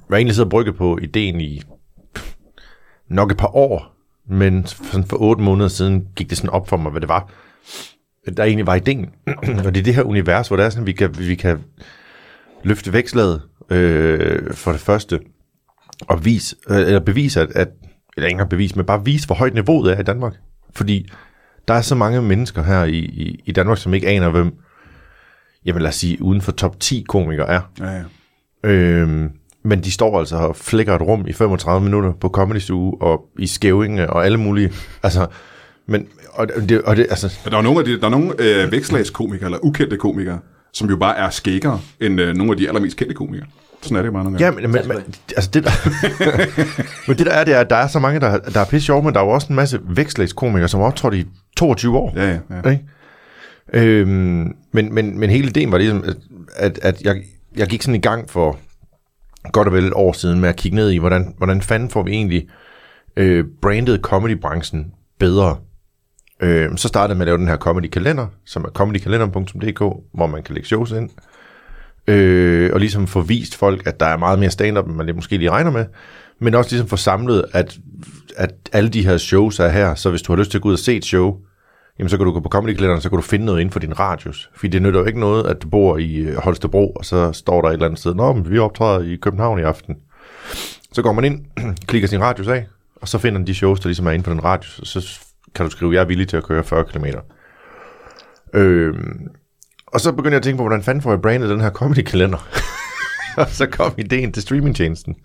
[0.09, 1.61] Jeg egentlig siddet og brygget på ideen i
[3.09, 3.95] nok et par år,
[4.29, 7.29] men sådan for otte måneder siden gik det sådan op for mig, hvad det var,
[8.37, 9.09] der egentlig var ideen.
[9.65, 11.59] og det er det her univers, hvor det er sådan, vi kan, vi kan
[12.63, 15.19] løfte vækslaget øh, for det første,
[16.07, 17.67] og vise, øh, eller bevise, at, at
[18.17, 20.33] eller ikke engang bevise, men bare vise, hvor højt niveauet er i Danmark.
[20.75, 21.09] Fordi
[21.67, 24.53] der er så mange mennesker her i, i, i Danmark, som ikke aner, hvem,
[25.65, 27.61] jamen lad os sige, uden for top 10 komikere er.
[27.79, 28.03] Ja, ja.
[28.63, 29.31] Øhm,
[29.63, 33.25] men de står altså og flækker et rum i 35 minutter på Comedy Zoo og
[33.39, 34.71] i Skævinge og alle mulige.
[35.03, 35.27] Altså,
[35.85, 38.71] men, og det, og det, altså, Der er nogle, af de, der er nogle øh,
[38.71, 40.39] vækslagskomikere, eller ukendte komikere,
[40.73, 43.47] som jo bare er skækkere end øh, nogle af de allermest kendte komikere.
[43.81, 44.61] Sådan er det bare nogle ja, gange.
[44.61, 44.97] men, men, men
[45.35, 45.71] altså det der,
[47.07, 48.85] men det der er, det er, at der er så mange, der, der er pisse
[48.85, 51.25] sjove, men der er jo også en masse vækslagskomikere, som har optrådt i
[51.57, 52.13] 22 år.
[52.15, 52.69] Ja, ja, ja.
[52.69, 52.83] Ikke?
[53.73, 56.17] Øhm, men, men, men hele ideen var ligesom, at,
[56.55, 57.15] at, at jeg,
[57.57, 58.59] jeg gik sådan i gang for
[59.51, 62.03] godt og vel et år siden med at kigge ned i, hvordan, hvordan fanden får
[62.03, 62.47] vi egentlig
[63.17, 65.57] øh, brandet comedybranchen bedre.
[66.39, 69.79] Øh, så startede jeg med at lave den her comedy-kalender, som er comedykalender.dk,
[70.13, 71.09] hvor man kan lægge shows ind.
[72.07, 75.15] Øh, og ligesom få vist folk, at der er meget mere stand-up, end man det
[75.15, 75.85] måske lige regner med.
[76.39, 77.77] Men også ligesom få samlet, at,
[78.37, 80.69] at alle de her shows er her, så hvis du har lyst til at gå
[80.69, 81.37] ud og se et show,
[81.99, 83.99] jamen så kan du gå på comedy så kan du finde noget inden for din
[83.99, 84.49] radius.
[84.55, 87.61] Fordi det nytter jo ikke noget, at du bor i øh, Holstebro, og så står
[87.61, 89.95] der et eller andet sted, Nå, men vi optræder i København i aften.
[90.93, 91.45] Så går man ind,
[91.87, 94.31] klikker sin radius af, og så finder man de shows, der ligesom er inden for
[94.31, 95.19] den radius, og så
[95.55, 97.05] kan du skrive, jeg er villig til at køre 40 km.
[98.53, 99.27] Øhm,
[99.93, 102.47] og så begyndte jeg at tænke på, hvordan fanden får jeg brandet den her comedy-kalender?
[103.37, 105.15] og så kom ideen til streamingtjenesten.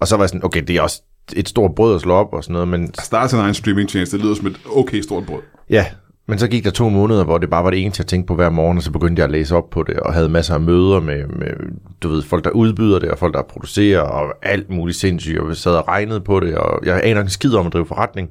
[0.00, 1.02] Og så var jeg sådan, okay, det er også
[1.32, 4.24] et stort brød at slå op og sådan noget, men Starte sin egen streamingtjeneste, det
[4.24, 5.40] lyder som et okay stort brød.
[5.70, 5.86] Ja,
[6.28, 8.34] men så gik der to måneder, hvor det bare var det eneste, jeg tænkte på
[8.34, 10.60] hver morgen, og så begyndte jeg at læse op på det, og havde masser af
[10.60, 11.48] møder med, med
[12.02, 15.48] du ved, folk, der udbyder det, og folk, der producerer, og alt muligt sindssygt, og
[15.48, 18.30] jeg sad og regnede på det, og jeg aner en skid om at drive forretning.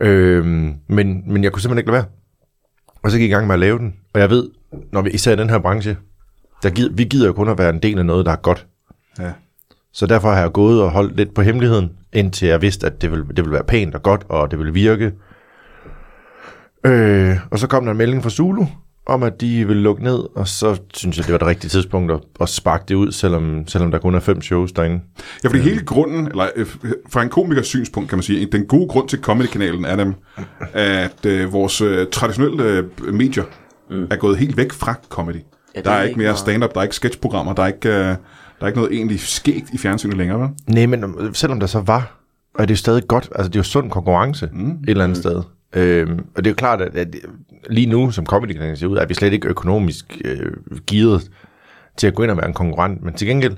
[0.00, 2.17] Øhm, men, men jeg kunne simpelthen ikke lade være.
[3.02, 4.50] Og så gik jeg i gang med at lave den, og jeg ved,
[4.92, 5.96] når vi især i den her branche,
[6.62, 8.66] der gider, vi gider jo kun at være en del af noget, der er godt.
[9.18, 9.32] Ja.
[9.92, 13.10] Så derfor har jeg gået og holdt lidt på hemmeligheden, indtil jeg vidste, at det
[13.10, 15.12] ville, det ville være pænt og godt, og det ville virke.
[16.84, 18.66] Øh, og så kom der en melding fra Zulu,
[19.08, 22.12] om at de ville lukke ned, og så synes jeg, det var det rigtige tidspunkt
[22.12, 25.00] at, at sparke det ud, selvom, selvom der kun er fem shows derinde.
[25.44, 26.66] Ja, fordi hele grunden, eller øh,
[27.08, 30.14] fra en komikers synspunkt, kan man sige, den gode grund til Comedy-kanalen er dem,
[30.72, 33.44] at øh, vores øh, traditionelle øh, medier
[33.90, 34.06] mm.
[34.10, 35.40] er gået helt væk fra comedy.
[35.74, 37.94] Ja, der er er ikke mere stand-up, der er ikke sketchprogrammer, der er ikke, øh,
[37.94, 38.16] der
[38.60, 40.48] er ikke noget egentlig skægt i fjernsynet længere, vel?
[40.66, 42.20] Nej, men øh, selvom der så var,
[42.58, 44.70] er det jo stadig godt, altså det er jo sund konkurrence mm.
[44.70, 45.42] et eller andet sted.
[45.72, 47.16] Øhm, og det er jo klart, at, at
[47.70, 50.52] lige nu, som comedy ser ud, er vi slet ikke økonomisk øh,
[50.86, 51.30] givet
[51.96, 53.56] til at gå ind og være en konkurrent, men til gengæld,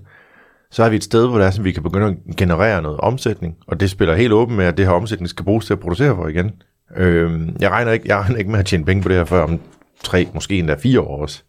[0.70, 3.00] så er vi et sted, hvor det er, sådan, vi kan begynde at generere noget
[3.00, 5.80] omsætning, og det spiller helt åben med, at det her omsætning skal bruges til at
[5.80, 6.50] producere for igen.
[6.96, 9.42] Øhm, jeg, regner ikke, jeg regner ikke med at tjene penge på det her før
[9.42, 9.60] om
[10.04, 11.42] tre, måske endda fire år også.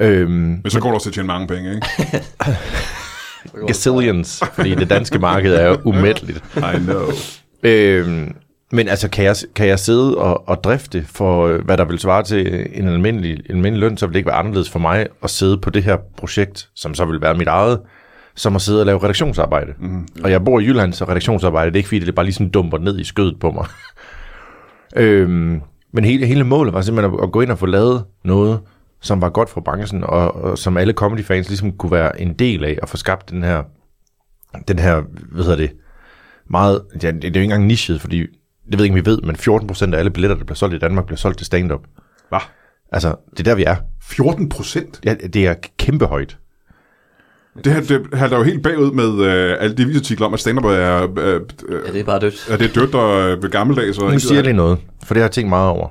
[0.00, 1.86] Øhm, Men så går du også til at tjene mange penge, ikke?
[3.66, 6.44] gazillions, fordi det danske marked er jo umætteligt.
[6.56, 7.06] I know.
[7.62, 8.36] Øhm,
[8.72, 11.98] men altså, kan jeg, kan jeg sidde og, og drifte for, øh, hvad der vil
[11.98, 15.06] svare til en almindelig, en almindelig løn, så vil det ikke være anderledes for mig
[15.22, 17.80] at sidde på det her projekt, som så vil være mit eget,
[18.34, 19.72] som at sidde og lave redaktionsarbejde.
[19.78, 20.08] Mm.
[20.24, 22.50] Og jeg bor i Jylland, så redaktionsarbejde, det er ikke fordi, det bare lige sådan
[22.50, 23.66] dumper ned i skødet på mig.
[24.96, 25.60] øhm,
[25.92, 28.60] men hele, hele målet var simpelthen at, at gå ind og få lavet noget,
[29.00, 32.64] som var godt for branchen, og, og som alle comedy-fans ligesom kunne være en del
[32.64, 33.62] af, og få skabt den her,
[34.68, 35.72] den her, hvad hedder det,
[36.50, 38.26] meget, ja, det er jo ikke engang nichet, fordi,
[38.70, 39.36] det ved jeg ikke, om vi ved, men
[39.90, 41.80] 14% af alle billetter, der bliver solgt i Danmark, bliver solgt til stand-up.
[42.28, 42.38] Hvad?
[42.92, 43.76] Altså, det er der, vi er.
[44.02, 45.00] 14 procent?
[45.04, 46.38] Ja, det er kæmpe højt.
[47.64, 50.64] Det her, det halter jo helt bagud med øh, alle de visartikler om, at stand-up
[50.64, 52.48] er, øh, øh, Ja, det er bare dødt.
[52.50, 53.98] er det dødt og øh, gammeldags.
[53.98, 55.88] Og Nu siger jeg lige noget, for det har jeg tænkt meget over.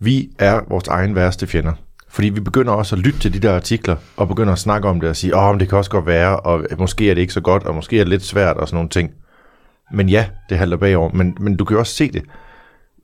[0.00, 1.72] Vi er vores egen værste fjender.
[2.08, 5.00] Fordi vi begynder også at lytte til de der artikler, og begynder at snakke om
[5.00, 7.32] det og sige, åh, oh, det kan også godt være, og måske er det ikke
[7.32, 9.10] så godt, og måske er det lidt svært og sådan nogle ting.
[9.92, 12.22] Men ja, det halter bagover, men, men du kan jo også se det.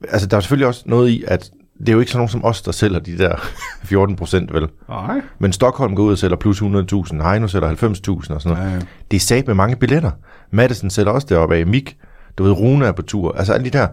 [0.09, 2.45] Altså, der er selvfølgelig også noget i, at det er jo ikke sådan nogen som
[2.45, 3.35] os, der sælger de der
[3.83, 4.67] 14 procent, vel?
[4.89, 5.21] Nej.
[5.39, 8.71] Men Stockholm går ud og sælger plus 100.000, Heino sælger 90.000 og sådan noget.
[8.73, 8.79] Ja.
[9.11, 10.11] Det er sat med mange billetter.
[10.51, 11.67] Madison sælger også deroppe af.
[11.67, 11.97] Mik,
[12.37, 13.37] du ved, Rune er på tur.
[13.37, 13.87] Altså alle de der.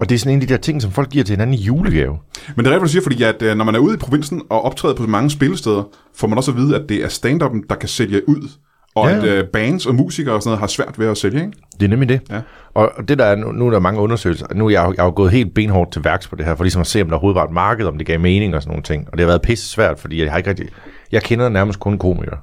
[0.00, 1.62] Og det er sådan en af de der ting, som folk giver til hinanden i
[1.62, 2.18] julegave.
[2.56, 4.42] Men det er rigtigt, du siger, fordi at, øh, når man er ude i provinsen
[4.50, 5.82] og optræder på mange spillesteder,
[6.16, 8.48] får man også at vide, at det er stand-up'en, der kan sælge ud.
[8.94, 11.40] Og Ja, at øh, bands og musikere og sådan noget har svært ved at sælge,
[11.40, 11.52] ikke?
[11.80, 12.20] Det er nemlig det.
[12.30, 12.40] Ja.
[12.74, 14.46] Og det der er, nu, nu er der mange undersøgelser.
[14.54, 16.64] Nu er jeg, jeg er jo gået helt benhårdt til værks på det her, for
[16.64, 18.70] ligesom at se, om der overhovedet var et marked, om det gav mening og sådan
[18.70, 19.06] nogle ting.
[19.06, 20.68] Og det har været pisse svært, fordi jeg har ikke rigtig...
[21.12, 22.38] Jeg kender nærmest kun komikere.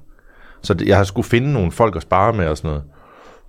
[0.61, 2.83] Så det, jeg har skulle finde nogle folk at spare med og sådan noget.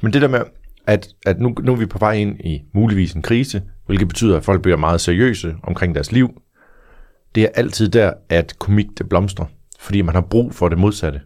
[0.02, 0.40] Men det der med,
[0.86, 4.36] at, at nu, nu er vi på vej ind i muligvis en krise, hvilket betyder,
[4.36, 6.30] at folk bliver meget seriøse omkring deres liv.
[7.34, 9.46] Det er altid der, at komik det blomstrer,
[9.80, 11.20] fordi man har brug for det modsatte.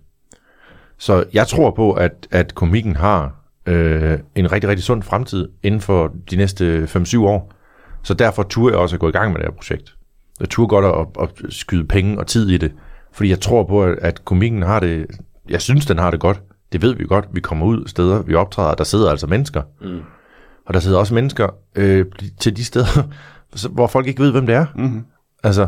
[0.99, 3.35] Så jeg tror på, at, at komikken har
[3.67, 7.53] øh, en rigtig, rigtig sund fremtid inden for de næste 5-7 år.
[8.03, 9.95] Så derfor turde jeg også at gå i gang med det her projekt.
[10.41, 12.73] Jeg turde godt at, at skyde penge og tid i det,
[13.13, 15.07] fordi jeg tror på, at, at komikken har det,
[15.49, 16.43] jeg synes, den har det godt.
[16.73, 17.25] Det ved vi godt.
[17.33, 19.63] Vi kommer ud steder, vi optræder, og der sidder altså mennesker.
[19.81, 20.01] Mm.
[20.67, 22.07] Og der sidder også mennesker øh,
[22.41, 23.09] til de steder,
[23.75, 24.67] hvor folk ikke ved, hvem det er.
[24.77, 25.05] Mm-hmm.
[25.45, 25.67] Altså,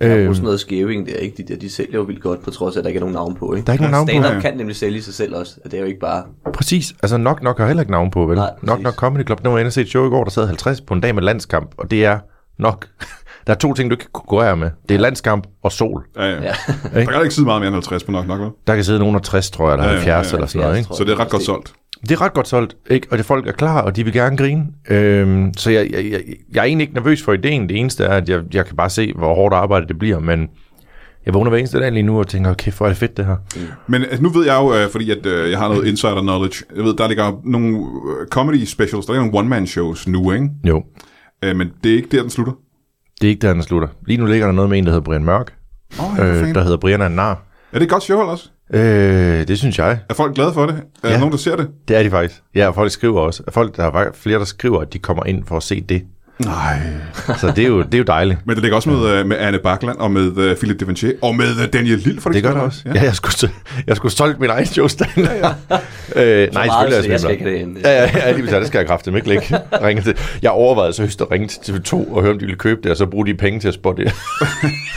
[0.00, 1.42] Der er sådan noget skæving der, ikke?
[1.42, 3.14] De, der, de sælger jo vildt godt, på trods af, at der ikke er nogen
[3.14, 3.66] navn på, ikke?
[3.66, 4.40] Der er ikke nogen navn på, Stand-up ja.
[4.40, 5.54] kan nemlig sælge sig selv også.
[5.64, 6.24] Det er jo ikke bare...
[6.54, 6.94] Præcis.
[7.02, 8.36] Altså nok nok har heller ikke navn på, vel?
[8.36, 9.44] Nej, nok nok Comedy Club.
[9.44, 11.00] Nu var jeg inde og se et show i går, der sad 50 på en
[11.00, 12.18] dag med landskamp, og det er
[12.58, 12.86] nok.
[13.46, 14.70] Der er to ting, du ikke kan konkurrere med.
[14.88, 16.04] Det er landskamp og sol.
[16.16, 16.34] Ja, ja.
[16.34, 16.52] Ja.
[16.94, 18.50] Der kan ikke sidde meget mere end 50 på nok, nok, vel?
[18.66, 20.60] Der kan sidde nogen af 60, tror jeg, eller Ja, ja, 70 ja, eller sådan
[20.60, 20.96] noget, 70, ikke?
[20.96, 21.72] Så det er ret godt solgt.
[22.02, 23.06] Det er ret godt solgt, ikke?
[23.10, 24.66] Og det folk er klar, og de vil gerne grine.
[24.90, 26.20] Øhm, så jeg, jeg, jeg,
[26.52, 27.68] jeg er egentlig ikke nervøs for ideen.
[27.68, 30.48] Det eneste er, at jeg, jeg kan bare se, hvor hårdt arbejde det bliver, men
[31.26, 33.26] jeg vågner hver eneste dag lige nu og tænker, okay, hvor er det fedt det
[33.26, 33.36] her.
[33.86, 36.64] Men altså, nu ved jeg jo, øh, fordi at, øh, jeg har noget insider knowledge.
[36.76, 40.48] Jeg ved, der ligger nogle øh, comedy specials, der ligger nogle one-man shows nu, ikke?
[40.64, 40.84] Jo,
[41.44, 42.52] Øh, men det er ikke der, den slutter.
[43.20, 43.88] det er ikke der, den slutter.
[44.06, 45.54] Lige nu ligger der noget med en, der hedder Brian Mørk,
[46.00, 47.30] oh, øh, der hedder Brian er en nar.
[47.72, 48.50] Er det et godt show også?
[48.72, 49.98] Øh, det synes jeg.
[50.08, 50.74] Er folk glade for det?
[50.74, 51.18] Er der Ja.
[51.18, 51.68] nogen, der ser det?
[51.88, 52.42] Det er de faktisk.
[52.54, 53.42] Ja, og folk skriver også.
[53.48, 56.02] Folk, der er flere, der skriver, at de kommer ind for at se det.
[56.44, 56.78] Nej.
[57.38, 58.38] Så det er jo, det er jo dejligt.
[58.44, 61.34] Men det ligger også med, øh, med Anne Bakland og med uh, Philip Devanchier og
[61.34, 62.20] med uh, Daniel Lille.
[62.20, 62.82] For Det gør det også.
[62.94, 63.52] Ja, jeg skulle,
[63.86, 65.10] jeg skulle solgt min egen showstand.
[65.16, 65.48] Ja, ja.
[66.44, 67.78] øh, nej, meget, selvfølgelig er jeg skal det ikke det ind.
[67.78, 68.50] Ja, ja, ja, lige.
[68.50, 69.56] Det skal jeg kraftigt ikke lægge.
[69.82, 70.18] Ringe til.
[70.42, 72.90] Jeg overvejede så højst at ringe til TV2 og høre, om de ville købe det,
[72.90, 74.12] og så bruge de penge til at spotte det.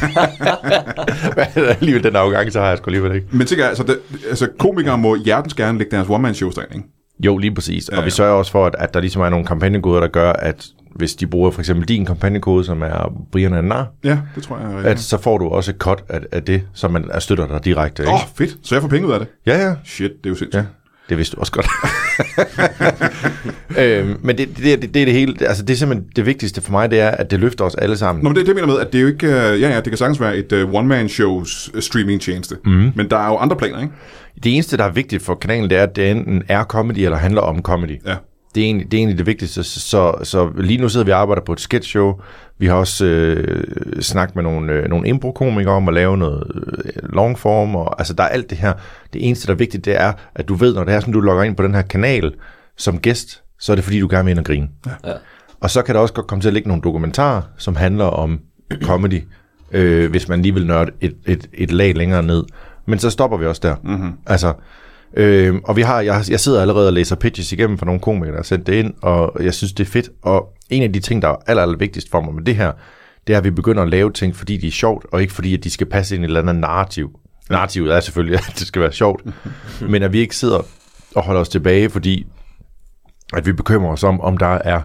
[1.56, 3.28] Men alligevel den afgang, så har jeg sgu alligevel ikke.
[3.32, 6.88] Men tænker jeg, altså, det, altså komikere må hjertens gerne lægge deres one-man-show stand, ikke?
[7.20, 7.90] Jo, lige præcis.
[7.92, 8.10] Ja, Og vi ja.
[8.10, 11.28] sørger også for, at, at der ligesom er nogle kampagnekoder, der gør, at hvis de
[11.28, 14.84] bruger for eksempel din kampagnekode, som er Brian Annar, Ja, det tror jeg.
[14.84, 14.90] ja.
[14.90, 17.66] at så får du også et cut af, af det, som man er støtter dig
[17.66, 18.08] direkte.
[18.08, 18.58] Åh, oh, fedt.
[18.64, 19.28] Så jeg får penge ud af det.
[19.46, 19.76] Ja, ja.
[19.86, 20.56] Shit, det er jo sindssygt.
[20.56, 20.64] Ja,
[21.10, 21.68] det vidste du også godt.
[23.80, 26.62] øhm, men det, det, det, det er det hele, altså det er simpelthen det vigtigste
[26.62, 28.24] for mig, det er, at det løfter os alle sammen.
[28.24, 29.28] Nå, men det, det mener med, at det er jo ikke...
[29.28, 32.56] Uh, ja, ja, det kan sagtens være et uh, one-man-shows uh, streaming-tjeneste.
[32.66, 32.92] Mm.
[32.96, 33.94] Men der er jo andre planer, ikke?
[34.44, 37.18] Det eneste, der er vigtigt for kanalen, det er, at det enten er comedy eller
[37.18, 38.02] handler om comedy.
[38.06, 38.16] Ja.
[38.56, 39.64] Det er egentlig det, er egentlig det vigtigste.
[39.64, 42.14] Så, så, så lige nu sidder vi og arbejder på et sketch show.
[42.58, 47.14] Vi har også øh, snakket med nogle, øh, nogle impro-komikere om at lave noget øh,
[47.14, 47.76] longform.
[47.76, 48.74] Og, altså, der er alt det her.
[49.14, 51.20] Det eneste, der er vigtigt, det er, at du ved, når det er sådan, du
[51.20, 52.34] logger ind på den her kanal
[52.78, 54.68] som gæst, så er det fordi, du gerne vil ind og grine.
[55.06, 55.12] Ja.
[55.60, 58.40] Og så kan der også godt komme til at ligge nogle dokumentarer, som handler om
[58.82, 59.24] comedy,
[59.72, 62.44] øh, hvis man lige vil nørde et, et, et lag længere ned.
[62.86, 63.76] Men så stopper vi også der.
[63.84, 64.12] Mm-hmm.
[64.28, 64.54] Altså,
[65.18, 68.32] øh, og vi har, jeg, jeg sidder allerede og læser pitches igennem for nogle komikere,
[68.32, 70.10] der har sendt det ind, og jeg synes, det er fedt.
[70.22, 72.72] Og en af de ting, der er aller, aller vigtigst for mig med det her,
[73.28, 75.54] det er, at vi begynder at lave ting, fordi de er sjovt, og ikke fordi,
[75.54, 77.20] at de skal passe ind i et eller andet narrativ.
[77.50, 79.22] Narrativet er selvfølgelig, at det skal være sjovt,
[79.92, 80.60] men at vi ikke sidder
[81.16, 82.26] og holder os tilbage, fordi
[83.34, 84.82] at vi bekymrer os om, om der er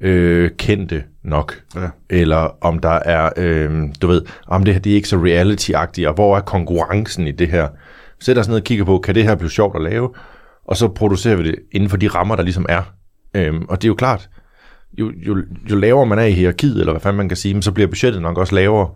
[0.00, 1.88] øh, kendte nok, Ja.
[2.10, 6.08] eller om der er, øh, du ved, om det her det er ikke så reality-agtigt,
[6.08, 7.68] og hvor er konkurrencen i det her?
[8.20, 10.10] Sæt os ned og kigger på, kan det her blive sjovt at lave?
[10.64, 12.82] Og så producerer vi det inden for de rammer, der ligesom er.
[13.34, 14.28] Øhm, og det er jo klart,
[14.98, 15.36] jo, jo,
[15.70, 17.86] jo lavere man er i hierarkiet, eller hvad fanden man kan sige, men så bliver
[17.86, 18.88] budgettet nok også lavere.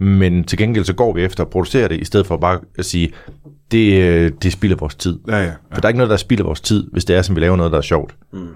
[0.00, 2.84] Men til gengæld så går vi efter at producere det, i stedet for bare at
[2.84, 3.12] sige,
[3.70, 5.18] det, øh, det spilder vores tid.
[5.28, 5.42] Ja, ja.
[5.42, 5.52] ja.
[5.74, 7.56] For der er ikke noget, der spilder vores tid, hvis det er, som vi laver
[7.56, 8.14] noget, der er sjovt.
[8.32, 8.48] Mm.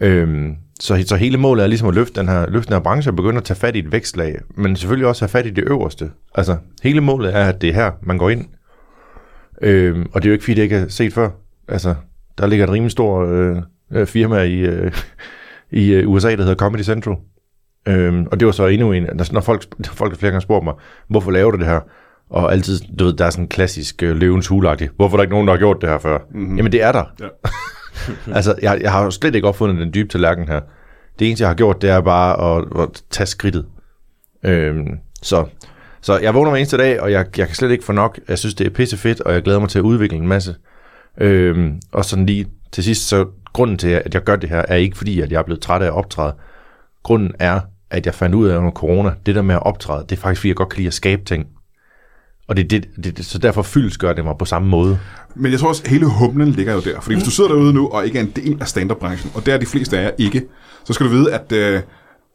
[0.00, 3.10] Øhm, så, så hele målet er ligesom at løfte den her, løfte den her branche
[3.10, 5.64] og begynde at tage fat i et vækstlag, men selvfølgelig også have fat i det
[5.66, 6.10] øverste.
[6.34, 8.44] Altså, hele målet er, at det er her, man går ind.
[9.60, 11.30] Øhm, og det er jo ikke, fordi det ikke er set før.
[11.68, 11.94] Altså,
[12.38, 13.56] der ligger et rimelig stor øh,
[13.92, 14.92] øh, firma i, øh,
[15.70, 17.16] i øh, USA, der hedder Comedy Central.
[17.88, 19.64] Øhm, og det var så endnu en, når når folk,
[20.00, 20.74] folk har flere gange spurgt mig,
[21.08, 21.80] hvorfor laver du det her?
[22.30, 24.88] Og altid, du ved, der er sådan en klassisk øh, løvens hulagtig.
[24.96, 26.18] Hvorfor er der ikke nogen, der har gjort det her før?
[26.30, 26.56] Mm-hmm.
[26.56, 27.04] Jamen, det er der.
[27.20, 27.28] Ja.
[28.36, 30.60] altså, jeg, jeg har jo slet ikke opfundet den dybe tallerken her.
[31.18, 33.66] Det eneste, jeg har gjort, det er bare at, at tage skridtet.
[34.44, 35.46] Øhm, så,
[36.02, 38.18] så jeg vågner hver eneste dag, og jeg, jeg kan slet ikke få nok.
[38.28, 40.54] Jeg synes, det er pisse fedt, og jeg glæder mig til at udvikle en masse.
[41.20, 44.76] Øhm, og sådan lige til sidst, så grunden til, at jeg gør det her, er
[44.76, 46.34] ikke fordi, at jeg er blevet træt af at optræde.
[47.02, 47.60] Grunden er,
[47.90, 50.40] at jeg fandt ud af under corona, det der med at optræde, det er faktisk,
[50.40, 51.46] fordi jeg godt kan lide at skabe ting.
[52.48, 54.98] Og det, det, det, det, så derfor fyldesgør det mig på samme måde.
[55.34, 57.00] Men jeg tror også, at hele humlen ligger jo der.
[57.00, 59.54] Fordi hvis du sidder derude nu, og ikke er en del af stand-up-branchen, og det
[59.54, 60.42] er de fleste af jer ikke,
[60.84, 61.80] så skal du vide, at øh,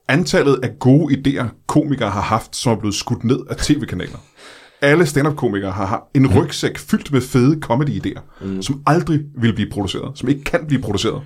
[0.08, 4.18] antallet af gode idéer, komikere har haft, som er blevet skudt ned af tv-kanaler.
[4.82, 8.62] Alle stand-up-komikere har en rygsæk fyldt med fede comedy-idéer, mm.
[8.62, 11.22] som aldrig vil blive produceret, som ikke kan blive produceret.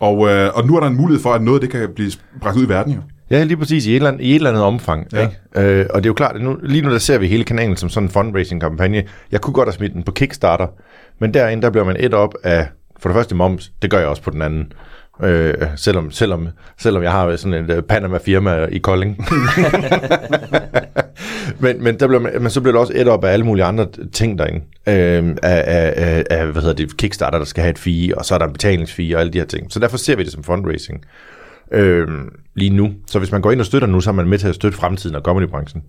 [0.00, 2.56] Og, øh, og nu er der en mulighed for, at noget det kan blive bragt
[2.56, 3.00] ud i verden jo.
[3.30, 5.06] Ja, lige præcis i et eller andet, i et eller andet omfang.
[5.12, 5.22] Ja.
[5.22, 5.78] Ikke?
[5.80, 7.76] Øh, og det er jo klart, at nu, lige nu der ser vi hele kanalen
[7.76, 9.04] som sådan en fundraising-kampagne.
[9.32, 10.66] Jeg kunne godt have smidt den på Kickstarter,
[11.18, 12.68] men derinde der bliver man et op af,
[13.00, 14.72] for det første moms, det gør jeg også på den anden.
[15.22, 19.18] Øh, selvom, selvom, selvom jeg har sådan et uh, Panama-firma i Kolding.
[21.60, 23.64] men, men, der bliver man, men så bliver der også et op af alle mulige
[23.64, 24.60] andre ting derinde.
[24.86, 28.34] Øh, af, af, af, hvad hedder det, Kickstarter, der skal have et fee, og så
[28.34, 29.72] er der en betalingsfee og alle de her ting.
[29.72, 31.04] Så derfor ser vi det som fundraising
[31.72, 32.08] øh,
[32.54, 32.92] lige nu.
[33.06, 34.78] Så hvis man går ind og støtter nu, så er man med til at støtte
[34.78, 35.82] fremtiden af comedybranchen.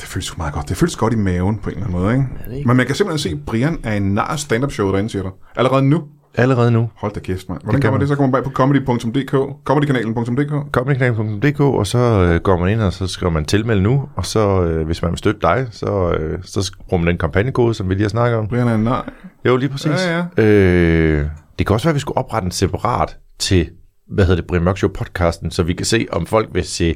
[0.00, 0.68] Det føles meget godt.
[0.68, 2.26] Det føles godt i maven på en eller anden måde, ikke?
[2.46, 2.68] det ikke?
[2.68, 5.30] Men man kan simpelthen se, at Brian er en nar stand-up show derinde, siger du.
[5.56, 6.04] Allerede nu.
[6.36, 6.90] Allerede nu.
[6.94, 7.60] Hold da kæft, mand.
[7.62, 8.08] Hvordan Det kan man det?
[8.08, 10.72] Så kommer man bag på comedy.dk, comedykanalen.dk.
[10.72, 14.62] comedykanalen.dk, og så øh, går man ind, og så skriver man tilmelde nu, og så
[14.62, 17.94] øh, hvis man vil støtte dig, så, øh, så bruger man den kampagnekode, som vi
[17.94, 18.48] lige har snakket om.
[18.48, 19.12] Brian er nar.
[19.44, 20.06] Jo, lige præcis.
[20.06, 20.42] Ja, ja.
[20.44, 21.26] Øh,
[21.58, 23.68] det kan også være, at vi skulle oprette en separat til,
[24.14, 26.94] hvad hedder det, Brian Mørk Show podcasten, så vi kan se, om folk vil se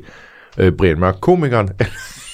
[0.59, 1.69] øh, Brian Mørk komikeren,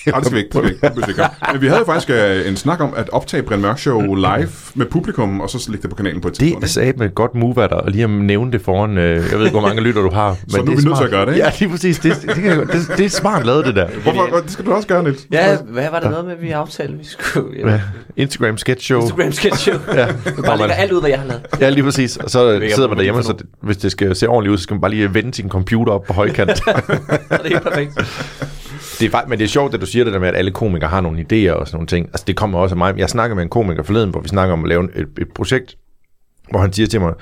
[0.13, 0.61] Nej, det skal vi ikke.
[0.63, 1.23] Det skal vi ikke.
[1.23, 1.31] Det.
[1.53, 4.49] Men vi havde jo faktisk øh, en snak om at optage Brian Mørk Show live
[4.75, 6.65] med publikum, og så lægge det på kanalen på et Det tidspunkt.
[6.65, 9.05] er sagde med et godt move af dig, og lige at nævne det foran, øh,
[9.31, 10.29] jeg ved ikke, hvor mange lytter du har.
[10.43, 11.05] Men Så nu er det vi nødt til smart.
[11.05, 11.45] at gøre det, ikke?
[11.47, 11.99] Ja, lige præcis.
[11.99, 13.87] Det, det, det, kan det, det er smart lavet, det der.
[14.03, 14.37] Hvorfor?
[14.43, 15.27] Det skal du også gøre, Niels.
[15.33, 17.71] Ja, hvad var der noget med, at vi aftalte, vi skulle...
[17.71, 17.81] Ja.
[18.17, 19.01] Instagram sketch show.
[19.01, 19.77] Instagram sketch show.
[19.95, 20.07] Ja.
[20.37, 21.43] Vi bare lægger alt ud, hvad jeg har lavet.
[21.61, 22.17] Ja, lige præcis.
[22.17, 24.75] Og så sidder man derhjemme, så det, hvis det skal se ordentligt ud, så skal
[24.75, 26.49] man bare lige vende sin computer op på højkant.
[26.57, 26.65] Det
[27.31, 27.93] er helt perfekt.
[29.01, 30.51] Det er, fakt- men det er sjovt, at du siger det der med, at alle
[30.51, 32.07] komikere har nogle idéer og sådan nogle ting.
[32.07, 32.99] Altså, det kommer også af mig.
[32.99, 35.77] Jeg snakker med en komiker forleden, hvor vi snakker om at lave et, et projekt,
[36.51, 37.13] hvor han siger til mig,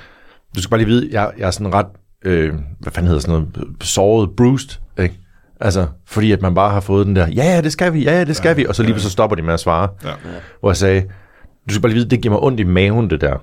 [0.56, 1.86] du skal bare lige vide, jeg, jeg er sådan ret,
[2.24, 5.14] øh, hvad fanden hedder sådan noget, såret, bruised, ikke?
[5.60, 8.18] Altså, fordi at man bare har fået den der, ja, ja, det skal vi, ja,
[8.18, 9.88] ja, det skal ja, vi, og så lige så stopper de med at svare.
[10.04, 10.10] Ja.
[10.60, 11.00] Hvor jeg sagde,
[11.68, 13.36] du skal bare lige vide, det giver mig ondt i maven, det der.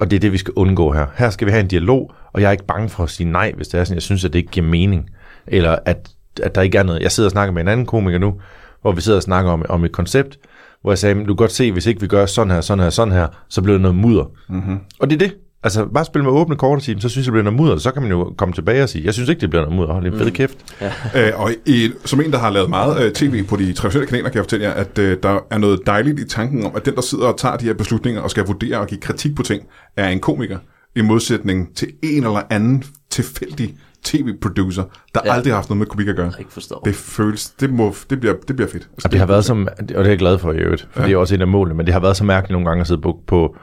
[0.00, 1.06] Og det er det, vi skal undgå her.
[1.16, 3.52] Her skal vi have en dialog, og jeg er ikke bange for at sige nej,
[3.56, 5.10] hvis det er sådan, jeg synes, at det ikke giver mening.
[5.46, 6.10] Eller at,
[6.42, 7.02] at der ikke er noget.
[7.02, 8.34] Jeg sidder og snakker med en anden komiker nu,
[8.82, 10.38] hvor vi sidder og snakker om, om et koncept,
[10.82, 12.82] hvor jeg sagde, "Men du kan godt se, hvis ikke vi gør sådan her, sådan
[12.84, 14.24] her, sådan her, så bliver det noget mudder.
[14.48, 14.78] Mm-hmm.
[14.98, 15.36] Og det er det.
[15.62, 17.76] Altså, bare spille med åbne kort og sige, så synes jeg, det bliver noget mudder.
[17.78, 19.92] Så kan man jo komme tilbage og sige, jeg synes ikke, det bliver noget mudder.
[19.92, 20.58] Hold en fed kæft.
[21.16, 24.28] Øh, og i, som en, der har lavet meget øh, tv på de traditionelle kanaler,
[24.28, 26.94] kan jeg fortælle jer, at øh, der er noget dejligt i tanken om, at den,
[26.94, 29.62] der sidder og tager de her beslutninger og skal vurdere og give kritik på ting,
[29.96, 30.58] er en komiker,
[30.96, 34.82] i modsætning til en eller anden tilfældig tv-producer,
[35.14, 35.32] der ja.
[35.32, 36.26] Aldrig har haft noget med komik at gøre.
[36.26, 36.80] Jeg ikke forstår.
[36.84, 38.88] Det føles, det, må, det, bliver, det bliver fedt.
[38.92, 41.00] Altså, Og det har været som, og det er jeg glad for i øvrigt, for
[41.00, 41.06] ja.
[41.06, 42.86] det er også en af målene, men det har været så mærkeligt nogle gange at
[42.86, 43.56] sidde på, på,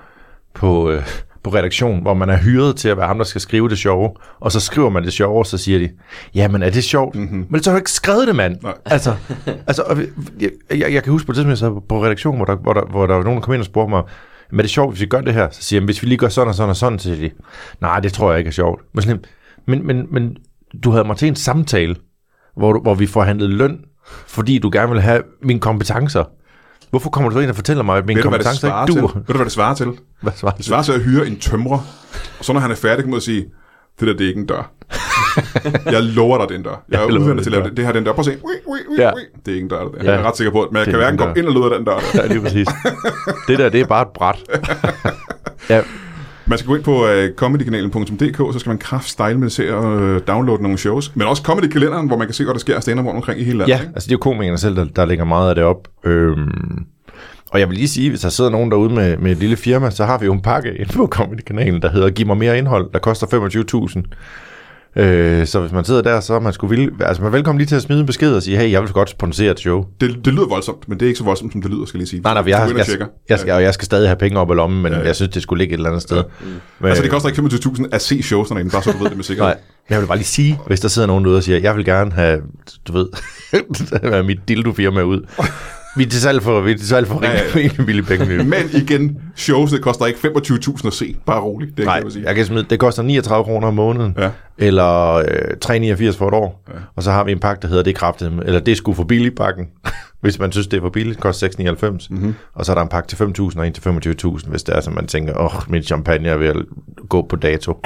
[0.53, 1.03] på, øh,
[1.43, 4.09] på redaktion, hvor man er hyret til at være ham, der skal skrive det sjove,
[4.39, 5.89] og så skriver man det sjove, og så siger de,
[6.35, 7.15] jamen er det sjovt?
[7.15, 7.45] Mm-hmm.
[7.49, 8.57] Men så har du ikke skrevet det, mand.
[8.63, 8.73] Nej.
[8.85, 9.15] Altså,
[9.67, 9.83] altså
[10.39, 12.55] jeg, jeg, jeg kan huske på det tidspunkt, jeg sad på, på redaktion, hvor der,
[12.55, 14.03] hvor, der, hvor der var nogen, der kom ind og spurgte mig,
[14.51, 15.47] men er det sjovt, hvis vi gør det her?
[15.51, 17.31] Så siger jeg, hvis vi lige gør sådan og sådan og sådan, så siger de,
[17.81, 18.81] nej, det tror jeg ikke er sjovt.
[18.93, 19.25] Men, sådan,
[19.67, 20.35] men, men, men
[20.83, 21.95] du havde mig til en samtale,
[22.57, 23.79] hvor, du, hvor vi forhandlede løn,
[24.27, 26.23] fordi du gerne vil have mine kompetencer.
[26.89, 28.93] Hvorfor kommer du så ind og fortæller mig, at mine ved du, kompetencer svarer ikke
[28.93, 29.01] til?
[29.01, 29.13] duer?
[29.13, 29.87] Ved du, hvad det svarer til?
[30.21, 31.79] Hvad svarer Det svarer til at hyre en tømrer,
[32.39, 33.45] og så når han er færdig, kan man sige,
[33.99, 34.71] det der, det er ikke en dør.
[35.95, 36.83] jeg lover dig, det er en dør.
[36.89, 37.77] Jeg er Jeg lover udvendt dig, til at er lave det.
[37.77, 38.11] Det her, den dør.
[38.13, 38.37] Prøv at se.
[38.43, 39.13] Ui, ui, ui, Ja.
[39.15, 39.21] ui.
[39.45, 40.03] Det er ikke en dør, det der.
[40.03, 40.11] Ja.
[40.11, 41.71] Jeg er ret sikker på, men jeg Det kan er hverken komme ind eller ud
[41.71, 41.95] af den dør.
[42.13, 42.21] Der.
[42.21, 42.67] Ja, lige præcis.
[43.47, 44.35] det der, det er bare et bræt.
[45.69, 45.81] ja,
[46.51, 50.17] Man skal gå ind på uh, comedykanalen.dk, så skal man kraftstyle med se og uh,
[50.27, 51.15] downloade nogle shows.
[51.15, 53.43] Men også Comedy-kalenderen, hvor man kan se, hvad der sker af stand rundt omkring i
[53.43, 53.73] hele landet.
[53.73, 53.91] ja, ikke?
[53.95, 55.87] altså det er jo komikerne selv, der, der lægger meget af det op.
[56.03, 56.85] Øhm,
[57.51, 59.89] og jeg vil lige sige, hvis der sidder nogen derude med, med et lille firma,
[59.89, 62.89] så har vi jo en pakke inde på Comedy-kanalen, der hedder Giv mig mere indhold,
[62.93, 64.01] der koster 25.000.
[64.95, 67.57] Øh, så hvis man sidder der, så er man sgu vild, altså man er velkommen
[67.57, 69.85] lige til at smide en besked og sige, hey, jeg vil godt sponsere et show.
[70.01, 71.99] Det, det lyder voldsomt, men det er ikke så voldsomt, som det lyder, skal jeg
[71.99, 72.21] lige sige.
[72.21, 73.05] Nej, nej, jeg, og jeg, tjekker.
[73.29, 75.15] jeg, skal, og jeg skal stadig have penge op i lommen, men Ja, ja, jeg
[75.15, 76.17] synes, det skulle ligge et eller andet sted.
[76.17, 76.23] Ja.
[76.79, 79.15] Men, Altså, det koster ikke 25.000 at se shows derinde, bare så du ved det
[79.17, 79.47] med sikkerhed.
[79.53, 79.57] Nej,
[79.89, 81.85] men jeg vil bare lige sige, hvis der sidder nogen derude og siger, jeg vil
[81.85, 82.41] gerne have,
[82.87, 83.07] du ved,
[84.29, 85.25] mit dildo-firma ud.
[85.97, 87.37] Vi er til salg for, vi er til salg for Ja, ja.
[87.55, 88.43] rigtig, billige penge.
[88.43, 91.15] Men igen, shows, det koster ikke 25.000 at se.
[91.25, 92.25] Bare roligt, det Nej, kan jeg sige.
[92.27, 94.29] jeg kan smide, det koster 39 kroner om måneden, Ja.
[94.57, 95.25] eller øh,
[95.65, 96.63] 3,89 for et år.
[96.67, 96.73] Ja.
[96.95, 99.35] Og så har vi en pakke, der hedder det kraftet, eller det sgu for billigt
[99.37, 99.65] pakken.
[100.21, 102.07] Hvis man synes, det er for billigt, koster 6,99.
[102.09, 102.33] Mm-hmm.
[102.53, 104.81] Og så er der en pakke til 5.000 og en til 25.000, hvis det er,
[104.81, 106.57] så man tænker, åh, oh, min champagne er ved at
[107.09, 107.73] gå på dato.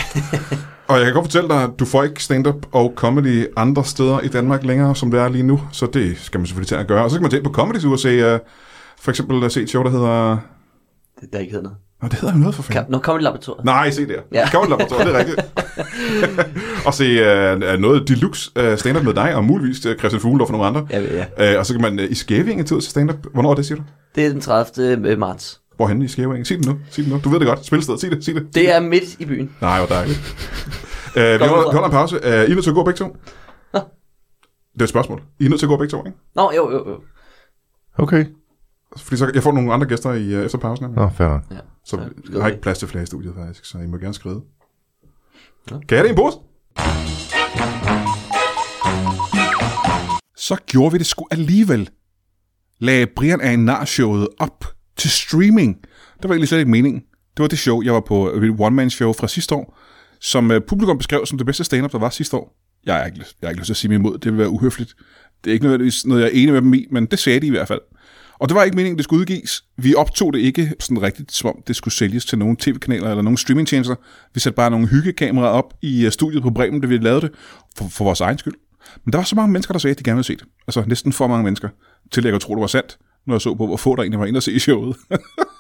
[0.87, 4.19] Og jeg kan godt fortælle dig, at du får ikke stand-up og comedy andre steder
[4.19, 5.61] i Danmark længere, som det er lige nu.
[5.71, 7.03] Så det skal man selvfølgelig til at gøre.
[7.03, 8.39] Og så kan man tage ind på Comedy Zoo og se, uh,
[8.99, 10.37] for eksempel uh, se et show, der hedder...
[11.21, 11.77] Det, der ikke hedder noget.
[12.05, 12.99] Nå, det hedder jo noget for fanden.
[13.01, 13.65] Kommer det laboratoriet.
[13.65, 14.13] Nej, se der.
[14.13, 14.39] Ja.
[14.39, 14.49] Ja.
[14.49, 15.41] Comedy Laboratoriet, det er rigtigt.
[16.87, 17.05] og se
[17.53, 20.87] uh, noget deluxe uh, stand-up med dig, og muligvis uh, Christian Fuglendorf og nogle andre.
[20.89, 21.53] Ja, ja.
[21.53, 23.15] Uh, og så kan man uh, i Skævinge til stand-up.
[23.33, 23.83] Hvornår er det, siger du?
[24.15, 25.15] Det er den 30.
[25.15, 25.61] marts.
[25.75, 26.45] Hvorhen i Skævinge?
[26.45, 26.77] Sig det nu.
[26.89, 27.19] Sig det nu.
[27.23, 27.65] Du ved det godt.
[27.65, 27.97] Spilsted.
[27.97, 28.25] Sig det.
[28.25, 28.55] Sig det.
[28.55, 29.51] Det er midt i byen.
[29.61, 30.19] Nej, hvor dejligt.
[31.15, 32.15] uh, vi, holder, vi holder en pause.
[32.15, 33.17] Uh, I er nødt til at gå begge to.
[33.73, 33.79] Nå.
[34.73, 35.21] Det er et spørgsmål.
[35.39, 36.17] I er nødt til at gå begge to, ikke?
[36.35, 36.99] Nå, jo, jo, jo.
[37.97, 38.25] Okay.
[38.97, 40.91] Fordi så, jeg får nogle andre gæster i, uh, efter pausen.
[40.91, 41.41] Nå, fair nok.
[41.51, 41.57] Ja.
[41.85, 44.13] Så Ja, jeg har ikke plads til flere i studiet, faktisk, så I må gerne
[44.13, 44.41] skride.
[45.71, 45.79] Nå.
[45.87, 46.37] Kan jeg det i en pose?
[50.37, 51.89] Så gjorde vi det sgu alligevel.
[52.79, 54.65] Lagde Brian af showet op
[54.97, 55.77] til streaming.
[56.21, 57.01] Det var egentlig slet ikke meningen.
[57.37, 59.77] Det var det show, jeg var på et one-man-show fra sidste år,
[60.19, 62.57] som uh, publikum beskrev som det bedste stand-up, der var sidste år.
[62.85, 64.49] Jeg har ikke, jeg har ikke lyst til at sige mig imod, det vil være
[64.49, 64.95] uhøfligt.
[65.43, 67.47] Det er ikke nødvendigvis noget, jeg er enig med dem i, men det sagde de
[67.47, 67.81] i hvert fald.
[68.39, 69.63] Og det var ikke meningen, det skulle udgives.
[69.77, 73.21] Vi optog det ikke sådan rigtigt, som om det skulle sælges til nogle tv-kanaler eller
[73.21, 73.95] nogle streamingtjenester.
[74.33, 77.31] Vi satte bare nogle hyggekameraer op i øh, studiet på Bremen, da vi lavede det,
[77.77, 78.53] for, for vores egen skyld.
[79.05, 80.43] Men der var så mange mennesker, der sagde, at de gerne ville se det.
[80.67, 81.69] Altså næsten for mange mennesker,
[82.11, 84.01] til at jeg kunne tro, det var sandt, når jeg så på, hvor få der
[84.01, 84.97] egentlig var inde og se showet.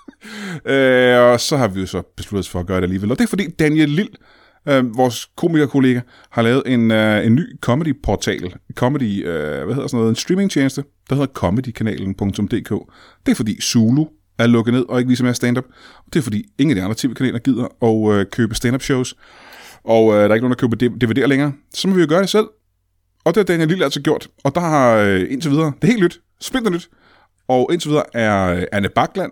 [0.71, 3.11] øh, og så har vi jo så besluttet os for at gøre det alligevel.
[3.11, 4.11] Og det er fordi Daniel Lille
[4.67, 9.97] øh, vores komikerkollega, har lavet en, øh, en ny comedy-portal, comedy, øh, hvad hedder sådan
[9.97, 12.69] noget, en streamingtjeneste, der hedder comedykanalen.dk.
[13.25, 14.05] Det er fordi Zulu
[14.39, 15.65] er lukket ned og ikke viser mere stand-up.
[16.13, 19.15] Det er fordi ingen af de andre tv-kanaler gider at øh, købe stand-up shows.
[19.83, 21.53] Og øh, der er ikke nogen, der køber DVD'er længere.
[21.73, 22.47] Så må vi jo gøre det selv.
[23.25, 24.27] Og det har Daniel Lille altså gjort.
[24.43, 26.89] Og der har øh, indtil videre, det er helt nyt, spændende nyt.
[27.47, 29.31] Og indtil videre er øh, Anne Bakland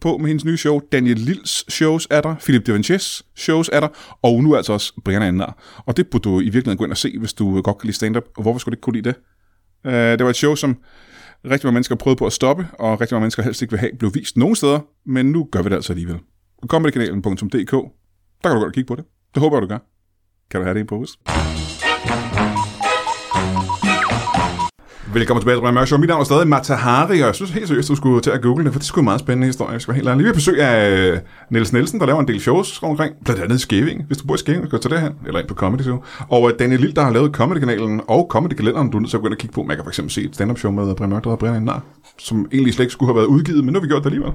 [0.00, 0.80] på med hendes nye show.
[0.92, 2.34] Daniel Lills shows er der.
[2.34, 3.88] Philip Devanches shows er der.
[4.22, 5.52] Og nu altså også Brian Ander.
[5.86, 7.86] Og det burde du i virkeligheden gå ind og se, hvis du øh, godt kan
[7.86, 8.24] lide stand-up.
[8.36, 9.16] Og hvorfor skulle du ikke kunne lide det?
[9.84, 10.76] Uh, det var et show, som
[11.44, 13.92] rigtig mange mennesker prøvede på at stoppe, og rigtig mange mennesker helst ikke vil have
[13.98, 16.18] blev vist nogen steder, men nu gør vi det altså alligevel.
[16.66, 17.72] Comedykanalen.dk,
[18.42, 19.04] der kan du godt kigge på det.
[19.34, 19.78] Det håber jeg, du gør.
[20.50, 21.18] Kan du have det i en pose?
[25.14, 25.98] Velkommen tilbage til Brian Mørk Show.
[25.98, 28.64] Mit navn er stadig Matahari, og jeg synes helt seriøst, du skulle til at google
[28.64, 29.72] det, for det er en meget spændende historie.
[29.72, 30.24] Jeg skal være helt ærlig.
[30.24, 31.18] Vi har besøg af øh,
[31.50, 34.04] Niels Nielsen, der laver en del shows omkring, blandt andet i Skæving.
[34.06, 36.02] Hvis du bor i Skæving, så gå til det her, eller ind på Comedy Show.
[36.28, 39.20] Og øh, Daniel Lille, der har lavet Comedy-kanalen og Comedy-kalenderen, du er nødt til at
[39.20, 39.62] gå ind og kigge på.
[39.62, 41.82] Man kan for eksempel se et stand-up show med Brian Mørk, der hedder Brian Nar,
[42.18, 44.32] som egentlig slet ikke skulle have været udgivet, men nu har vi gjort det alligevel.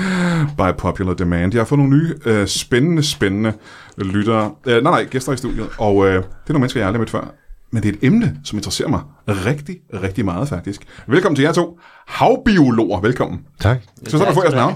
[0.58, 1.54] By popular demand.
[1.54, 3.52] Jeg har fået nogle nye, øh, spændende, spændende
[3.98, 4.50] lyttere.
[4.66, 5.66] Øh, nej, nej, gæster i studiet.
[5.78, 7.34] Og øh, det er nogle mennesker, jeg aldrig mødt før
[7.70, 10.82] men det er et emne, som interesserer mig rigtig, rigtig meget faktisk.
[11.06, 11.78] Velkommen til jer to.
[12.06, 13.40] Havbiologer, velkommen.
[13.60, 13.78] Tak.
[14.08, 14.74] Så så der få jeres navn.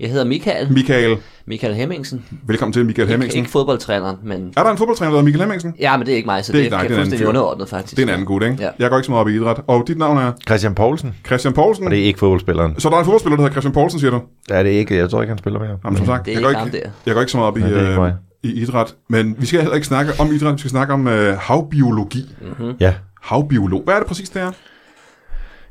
[0.00, 0.72] Jeg hedder Michael.
[0.72, 1.16] Michael.
[1.46, 2.24] Michael Hemmingsen.
[2.46, 3.38] Velkommen til Michael Hemmingsen.
[3.38, 4.52] Ikke fodboldtræneren, men...
[4.56, 5.74] Er der en fodboldtræner, der hedder Michael Hemmingsen?
[5.80, 7.28] Ja, men det er ikke mig, så Det er ikke dig, det det er fuldstændig
[7.28, 7.96] underordnet, faktisk.
[7.96, 8.56] Det er en anden god, ikke?
[8.60, 8.68] Ja.
[8.78, 9.60] Jeg går ikke så meget op i idræt.
[9.66, 11.14] Og dit navn er Christian Poulsen.
[11.26, 11.84] Christian Poulsen.
[11.84, 12.80] Og det er ikke fodboldspilleren.
[12.80, 14.20] Så der er en fodboldspiller, der hedder Christian Poulsen, siger du?
[14.50, 14.96] Ja, det er ikke.
[14.96, 15.78] Jeg tror ikke, han spiller mere.
[15.84, 16.90] Jamen, som sagt, Det er jeg, går ikke ham ikke, der.
[17.06, 18.14] jeg går ikke så meget op i, Nej, det er ikke øh, mig.
[18.42, 18.94] I idræt.
[19.08, 22.34] Men vi skal heller ikke snakke om idræt, vi skal snakke om øh, havbiologi.
[22.58, 22.72] Mhm.
[22.80, 22.94] Ja.
[23.22, 23.82] Havbiolog.
[23.84, 24.46] Hvad er det præcis, det er?
[24.48, 24.54] En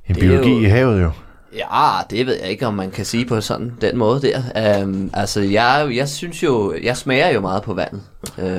[0.08, 1.12] Det er biologi jo- i havet jo.
[1.56, 4.84] Ja, det ved jeg ikke, om man kan sige på sådan den måde der.
[4.84, 8.02] Um, altså, jeg, jeg synes jo, jeg smager jo meget på vandet.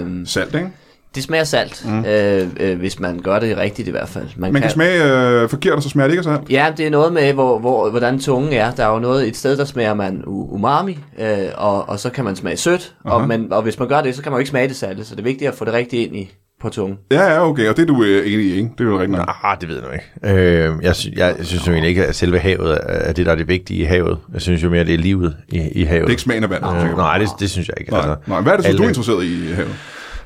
[0.03, 0.69] Um, Salt, ikke?
[1.15, 2.05] Det smager salt, mm.
[2.05, 4.25] øh, øh, hvis man gør det rigtigt i hvert fald.
[4.37, 5.05] Man kan smage
[5.43, 6.51] øh, forkert, og så smager det ikke af salt.
[6.51, 8.71] Ja, det er noget med, hvor, hvor, hvordan tungen er.
[8.71, 12.25] Der er jo noget, et sted, der smager man umami, øh, og, og så kan
[12.25, 12.95] man smage sødt.
[13.05, 15.05] Og, men, og hvis man gør det, så kan man jo ikke smage det salte,
[15.05, 16.99] så det er vigtigt at få det rigtigt ind i på tungen.
[17.13, 17.69] Ja, ja, okay.
[17.69, 18.71] Og det er du øh, enig i, ikke?
[18.79, 19.21] Det er jo rigtigt.
[19.45, 20.41] Ah, det ved jeg nu ikke.
[20.41, 23.37] Øh, jeg, sy- jeg, synes jo egentlig ikke, at selve havet er det, der er
[23.37, 24.19] det vigtige i havet.
[24.33, 26.01] Jeg synes jo mere, det er livet i, i havet.
[26.01, 26.65] Det er ikke smagen af vand.
[26.65, 27.93] Øh, nej, det, det synes jeg ikke.
[27.93, 28.41] Nej, nej.
[28.41, 29.71] Hvad er det, så alle- du er interesseret i i havet?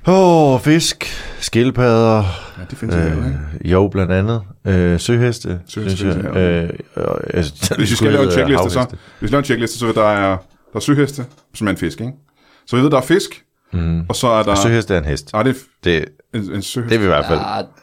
[0.09, 1.05] Åh, oh, fisk,
[1.41, 2.23] skildpadder,
[2.59, 3.39] Ja, det findes i havet, ikke?
[3.65, 6.25] øh, jo blandt andet, øh, søheste, Søheste synes jeg.
[6.33, 6.71] havet.
[6.97, 8.87] Øh, og, altså, Hvis vi skal lave en checkliste, så,
[9.19, 10.29] hvis vi laver en checkliste, så er der, er,
[10.73, 12.13] der er søheste, som er en fisk, ikke?
[12.67, 14.01] Så vi ved, der er fisk, mm.
[14.09, 14.51] og så er der...
[14.51, 15.31] Og søheste er en hest.
[15.35, 16.83] Ah, det er Det, en, en søheste.
[16.83, 17.41] det er vi i hvert fald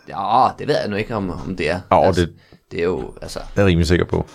[0.09, 1.79] Ja, ja, det ved jeg nu ikke, om, om det er.
[1.91, 2.33] Ja, altså, det-
[2.71, 4.25] det er jo, altså, jeg er rimelig sikker på.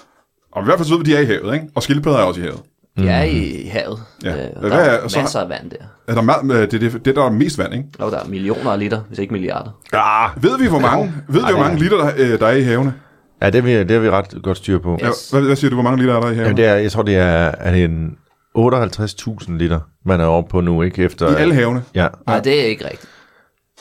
[0.52, 1.66] Og i hvert fald så ved vi, de er i havet, ikke?
[1.74, 2.60] Og skildpadder er også i havet.
[2.98, 3.98] De er i havet.
[4.24, 4.30] Ja.
[4.36, 5.76] Øh, og Hvad der er- er så- masser af vand der.
[6.08, 7.84] Er der meget, øh, det, er det, det, der er mest vand, ikke?
[7.98, 9.70] Og der er millioner af liter, hvis ikke milliarder.
[9.92, 12.62] Ah, ved vi, hvor mange, ved vi, hvor mange liter, der, øh, der er i
[12.62, 12.94] havene?
[13.42, 14.98] Ja, det er vi, det er vi ret godt styr på.
[15.00, 15.06] Ja.
[15.06, 16.42] Ja, hvad, hvad siger du, hvor mange liter er der i haven?
[16.44, 17.24] Jamen, det er, jeg tror, det er,
[17.58, 18.16] er det en
[18.58, 21.02] 58.000 liter, man er oppe på nu, ikke?
[21.04, 21.82] Efter, I alle havene?
[21.94, 22.08] Ja.
[22.26, 23.06] Nej, det er ikke rigtigt.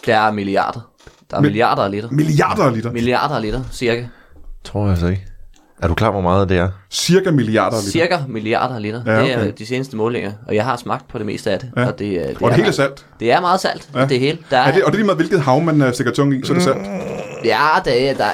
[0.05, 0.89] Der er milliarder.
[1.31, 2.09] Der er milliarder af liter.
[2.11, 2.91] Milliarder af liter.
[2.91, 4.05] Milliarder af liter, cirka.
[4.63, 5.25] Tror jeg altså ikke.
[5.81, 6.69] Er du klar, hvor meget det er?
[6.91, 7.91] Cirka milliarder liter.
[7.91, 9.01] Cirka milliarder liter.
[9.05, 9.47] Ja, Det okay.
[9.47, 10.31] er de seneste målinger.
[10.47, 11.69] Og jeg har smagt på det meste af det.
[11.77, 11.85] Ja.
[11.87, 13.05] Og det, er- det, Og det hele er salt.
[13.19, 13.89] Det er meget salt.
[13.93, 13.99] Ja.
[13.99, 14.05] Ja.
[14.05, 14.37] Det hele.
[14.51, 16.33] Der Er er, det, og det er lige meget, hvilket hav man øh, stikker tung
[16.33, 16.77] i, så er det salt.
[17.45, 18.25] Ja, det er, der,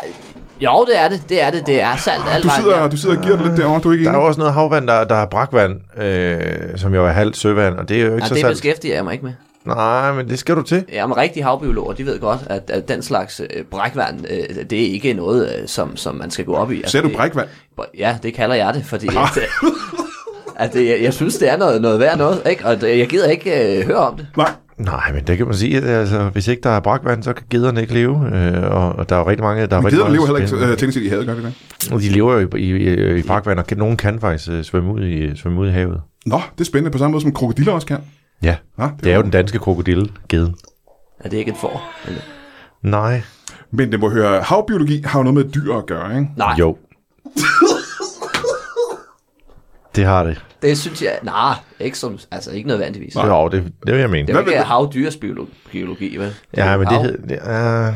[0.61, 1.21] jo, det er det.
[1.29, 1.65] Det er det.
[1.67, 2.63] Det er salt alt Du vejen.
[2.63, 2.87] sidder, ja.
[2.87, 4.53] du sidder og giver det lidt derovre, du er ikke Der er jo også noget
[4.53, 6.39] havvand, der, der er brakvand, øh,
[6.77, 8.51] som jo er halvt søvand, og det er jo ikke Nej, så det salt.
[8.53, 9.33] beskæftiger jeg mig ikke med.
[9.65, 10.83] Nej, men det skal du til.
[10.91, 14.81] Ja, men rigtige havbiologer, de ved godt, at, at den slags øh, brækvand, øh, det
[14.81, 16.75] er ikke noget, øh, som, som man skal gå op i.
[16.77, 17.47] Altså, Ser du det- brækvand?
[17.97, 19.69] Ja, det kalder jeg det, fordi at, øh,
[20.55, 22.65] at det, jeg, jeg synes, det er noget, noget værd noget, ikke?
[22.65, 24.27] og det, jeg gider ikke øh, høre om det.
[24.37, 24.51] Nej.
[24.77, 27.45] Nej, men det kan man sige, at altså, hvis ikke der er brakvand, så kan
[27.49, 30.13] gederne ikke leve, øh, og, og der er jo rigtig mange, der er Men mange
[30.13, 31.53] lever heller ikke øh, teknisk set i havet, gør de det?
[31.93, 34.93] Og de lever jo i, i, i, i brakvand, og nogen kan faktisk øh, svømme,
[34.93, 36.01] ud i, svømme ud i havet.
[36.25, 37.97] Nå, det er spændende på samme måde, som krokodiller også kan.
[38.43, 40.55] Ja, Ja, det er jo den danske krokodille, geden.
[41.19, 41.89] Er det ikke et får?
[42.07, 42.21] Eller?
[42.81, 43.21] Nej.
[43.71, 46.29] Men det må høre, havbiologi har jo noget med dyr at gøre, ikke?
[46.37, 46.77] Nej, Jo.
[49.95, 50.45] det har det.
[50.61, 53.15] det synes jeg, nej, ikke, som, altså ikke nødvendigvis.
[53.15, 53.27] Nej.
[53.27, 54.27] Jo, det, det vil jeg mene.
[54.27, 56.27] Det er jo Hvad ikke havdyrsbiologi, vel?
[56.27, 57.93] Det Ja, men det, hav- hed- det er...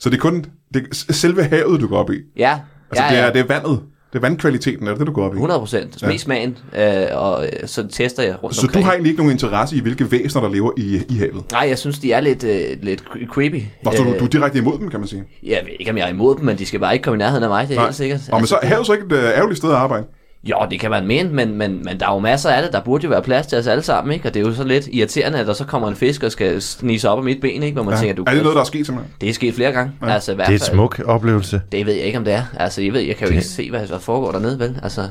[0.00, 2.18] Så det er kun det selve havet, du går op i.
[2.36, 3.26] Ja, Altså, ja, det, ja.
[3.26, 3.82] er, det er vandet.
[4.12, 5.36] Det er vandkvaliteten, er det du går op i?
[5.36, 5.98] 100 procent.
[5.98, 8.84] Smag smagen, øh, og øh, så tester jeg rundt Så du omkring.
[8.86, 11.44] har egentlig ikke nogen interesse i, hvilke væsener, der lever i, i havet?
[11.52, 13.62] Nej, jeg synes, de er lidt, øh, lidt creepy.
[13.84, 15.24] Nå, så du, Øh, du er direkte imod dem, kan man sige.
[15.42, 17.18] Jeg ved ikke, om jeg er imod dem, men de skal bare ikke komme i
[17.18, 17.84] nærheden af mig, det er Nej.
[17.86, 18.20] helt sikkert.
[18.32, 20.04] Og men så er det- havet så ikke et øh, ærgerligt sted at arbejde?
[20.44, 22.72] Jo, det kan man mene, men, men, men der er jo masser af det.
[22.72, 24.28] Der burde jo være plads til os alle sammen, ikke?
[24.28, 26.62] Og det er jo så lidt irriterende, at der så kommer en fisk og skal
[26.62, 27.74] snige sig op af mit ben, ikke?
[27.74, 28.00] Hvor man ja.
[28.00, 29.14] tænker, du, Er det noget, der er sket simpelthen?
[29.20, 29.92] det er sket flere gange.
[30.02, 30.12] Ja.
[30.14, 31.62] Altså, i hvert Det er en fald- smuk oplevelse.
[31.72, 32.42] Det ved jeg ikke, om det er.
[32.58, 34.78] Altså, jeg ved, jeg kan jo ikke se, hvad der foregår dernede, vel?
[34.82, 35.08] Altså,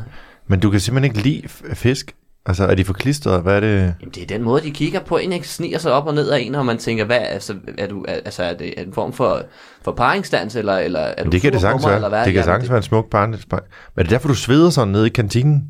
[0.47, 1.41] Men du kan simpelthen ikke lide
[1.73, 2.15] fisk.
[2.47, 3.41] Altså, er de for klistret?
[3.41, 3.77] Hvad er det?
[3.77, 5.47] jamen, det er den måde, de kigger på en, ikke?
[5.47, 8.43] Sniger sig op og ned af en, og man tænker, hvad, altså, er du, altså,
[8.43, 9.41] er det en form for,
[9.81, 11.95] for paringsdans, eller, eller er du det kan det sagtens være.
[11.95, 12.19] eller hvad?
[12.19, 13.59] Det kan Jamen, sagtens være en smuk barnets Men
[13.97, 15.63] er det derfor, du sveder sådan nede i kantinen?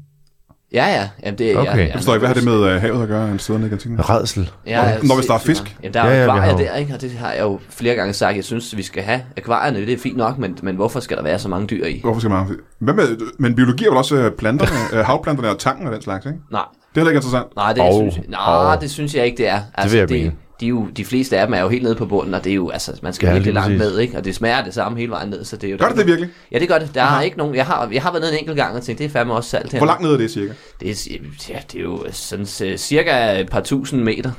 [0.74, 1.10] Ja, ja.
[1.24, 1.66] Jamen, det, Okay.
[1.72, 3.60] ja, Jeg Jeg forstår ikke, hvad har det med uh, havet at gøre, han sidder
[3.60, 4.10] nede i kantinen?
[4.10, 4.52] Redsel.
[4.66, 5.78] Ja, ja, Når vi starter fisk?
[5.84, 6.94] Jamen, der er Ja, ja, akvarier der, ikke?
[6.94, 8.36] Og det har jeg jo flere gange sagt.
[8.36, 9.80] Jeg synes, vi skal have akvarierne.
[9.80, 12.00] Det er fint nok, men, men hvorfor skal der være så mange dyr i?
[12.04, 12.46] Hvorfor skal man
[12.80, 16.02] Hvad med, men biologi er vel også øh, planterne, øh, havplanterne og tangen og den
[16.02, 16.38] slags, ikke?
[16.52, 16.62] Nej,
[16.94, 17.56] Det er heller ikke interessant.
[17.56, 19.60] nej, det, Og- synes, jeg, nej og- det synes jeg ikke, det er.
[19.76, 20.32] Altså, vil jeg det, mene.
[20.60, 22.50] De, er jo, de fleste af dem er jo helt nede på bunden, og det
[22.52, 24.18] er jo, altså, man skal Ja, ja, virkelig langt ned, ikke?
[24.18, 25.78] Og det smager det samme hele vejen ned, så det er jo...
[25.80, 26.30] Gør det det virkelig?
[26.52, 26.90] Ja, det gør det.
[26.96, 27.56] Der er ikke nogen...
[27.56, 29.50] Jeg har, jeg har været nede en enkelt gang og tænkt, det er fandme også
[29.50, 29.80] salt her.
[29.80, 30.54] Hvor langt ned er det cirka?
[30.80, 31.16] Det er,
[31.50, 34.32] ja, det er jo sådan uh, cirka et par tusind meter.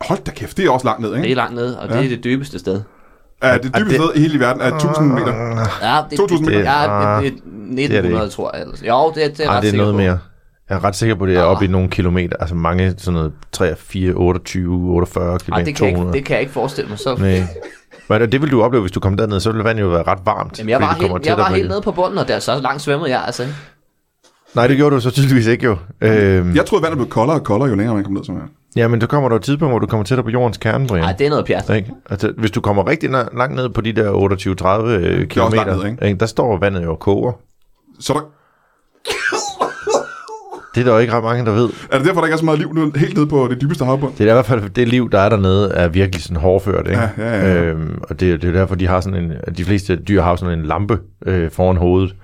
[0.00, 1.34] Hold da kæft, det er også langt ned, Det er ikke?
[1.34, 2.80] langt ned, og det er det dybeste sted.
[3.42, 5.34] Er det dybeste det- sted i hele verden er 1000 meter.
[5.82, 6.70] Ja, det, 2000 det, meter?
[6.70, 8.34] Ja, Ah, det, det, 1900, ikke.
[8.34, 8.62] tror jeg.
[8.62, 8.82] Ellers.
[8.88, 9.96] Jo, det, det er Ej, ret det er noget på.
[9.98, 10.18] mere.
[10.70, 11.48] Jeg er ret sikker på, at det er Ah.
[11.48, 12.36] oppe i nogle kilometer.
[12.40, 16.08] Altså mange, sådan noget 3, 4, 28, 48 km, Ej, det kan, jeg 200.
[16.08, 16.98] ikke, det kan jeg ikke forestille mig.
[16.98, 17.16] Så.
[17.18, 17.42] Nej.
[18.08, 20.18] Men det vil du opleve, hvis du kommer derned, så vil vandet jo være ret
[20.24, 20.58] varmt.
[20.58, 22.38] Jamen, jeg var, du kommer helt, jeg var på helt nede på bunden, og der
[22.38, 23.42] så langt svømmede jeg, altså.
[23.42, 23.54] ikke?
[24.54, 25.76] Nej, det gjorde du så tydeligvis ikke jo.
[26.00, 28.40] Øhm, Jeg troede, vandet blev koldere og koldere, jo længere man kom ned, som er.
[28.76, 31.04] Ja, men så kommer der et tidspunkt, hvor du kommer tættere på jordens kerne, Brian.
[31.04, 31.70] Nej, det er noget pjat.
[31.76, 31.92] Ikke?
[32.10, 35.76] Altså, hvis du kommer rigtig langt ned på de der 28-30 øh, også langt kilometer,
[35.76, 36.06] ned, ikke?
[36.06, 36.18] ikke?
[36.20, 37.32] der står vandet jo og koger.
[38.00, 38.20] Så der,
[40.74, 41.68] Det er der jo ikke ret mange, der ved.
[41.92, 43.84] er det derfor, der ikke er så meget liv nu, helt nede på det dybeste
[43.84, 44.12] havbund?
[44.18, 46.86] Det er i hvert fald det liv, der er dernede, er virkelig sådan hårdført.
[46.86, 47.00] Ikke?
[47.00, 47.62] Ja, ja, ja, ja.
[47.64, 50.58] Øhm, og det, det er derfor, de har sådan en, de fleste dyr har sådan
[50.58, 52.14] en lampe øh, foran hovedet.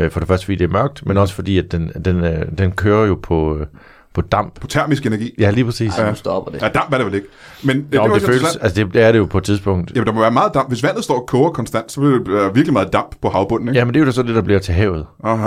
[0.00, 2.42] Øh, for det første, fordi det er mørkt, men også fordi, at den, den, øh,
[2.58, 3.66] den kører jo på, øh,
[4.14, 4.60] på damp.
[4.60, 5.34] På termisk energi?
[5.38, 5.98] Ja, lige præcis.
[5.98, 6.62] Ej, nu stopper det.
[6.62, 7.26] Ja, damp er det vel ikke.
[7.64, 9.38] Men det, Jo, det, det, var det føles, altså det, det er det jo på
[9.38, 9.92] et tidspunkt.
[9.94, 10.68] Jamen, der må være meget damp.
[10.68, 13.68] Hvis vandet står og koger konstant, så vil det være virkelig meget damp på havbunden,
[13.68, 13.78] ikke?
[13.78, 15.06] Ja, men det er jo så det, der bliver til havet.
[15.24, 15.46] Aha.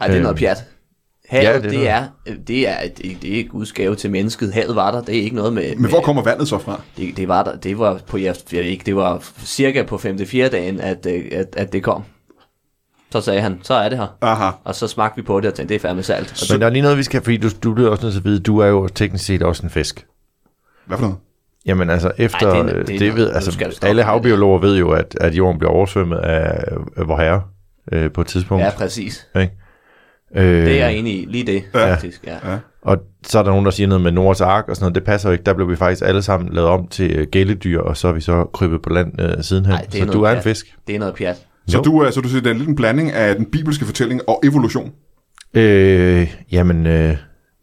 [0.00, 0.36] Ej, det er noget Øhm.
[0.38, 0.56] pjat.
[1.34, 4.52] Havet, Ja, det er det, er, det, er, det, det er Guds gave til mennesket.
[4.54, 5.00] Havet var der.
[5.02, 5.68] Det er ikke noget med...
[5.70, 6.80] Men med, hvor kommer vandet så fra?
[6.96, 7.56] det, det, var der.
[7.56, 10.18] Det var på, jeg, jeg ved ikke, det var cirka på 5.
[10.26, 10.48] 4.
[10.48, 12.02] dagen, at, øh, at, at det kom.
[13.12, 14.06] Så sagde han, så er det her.
[14.20, 14.50] Aha.
[14.64, 16.42] Og så smagte vi på det og tænkte, det er fandme salt.
[16.42, 18.20] Og Men der er lige noget, vi skal, fordi du, du bliver også nødt til
[18.20, 20.06] at vide, du er jo teknisk set også en fisk.
[20.86, 21.18] Hvad for noget?
[21.66, 24.58] Jamen altså, efter, Ej, det er- det, det er det, ved, altså alle med havbiologer
[24.58, 26.64] ved jo, at, at jorden bliver oversvømmet af,
[26.96, 27.42] af vor herre
[27.92, 28.64] øh, på et tidspunkt.
[28.64, 29.26] ja, præcis.
[29.40, 29.52] Ikke?
[30.34, 31.24] Øh, Det er jeg enig i.
[31.28, 31.92] Lige det, Ja.
[31.94, 32.24] faktisk.
[32.26, 32.50] Ja.
[32.52, 32.58] Ja.
[32.82, 34.94] Og så er der nogen, der siger noget med Nords Ark og sådan noget.
[34.94, 35.44] Det passer jo ikke.
[35.44, 38.20] Der blev vi faktisk alle sammen lavet om til øh, gælledyr, og så er vi
[38.20, 39.74] så krybet på land øh, sidenhen.
[39.74, 40.74] Ej, så noget du er en fisk.
[40.86, 41.46] Det er noget pjat.
[41.68, 44.20] Så du, er, så du siger, det er lidt en blanding af den bibelske fortælling
[44.28, 44.92] og evolution.
[45.54, 47.16] Øh, jamen, øh,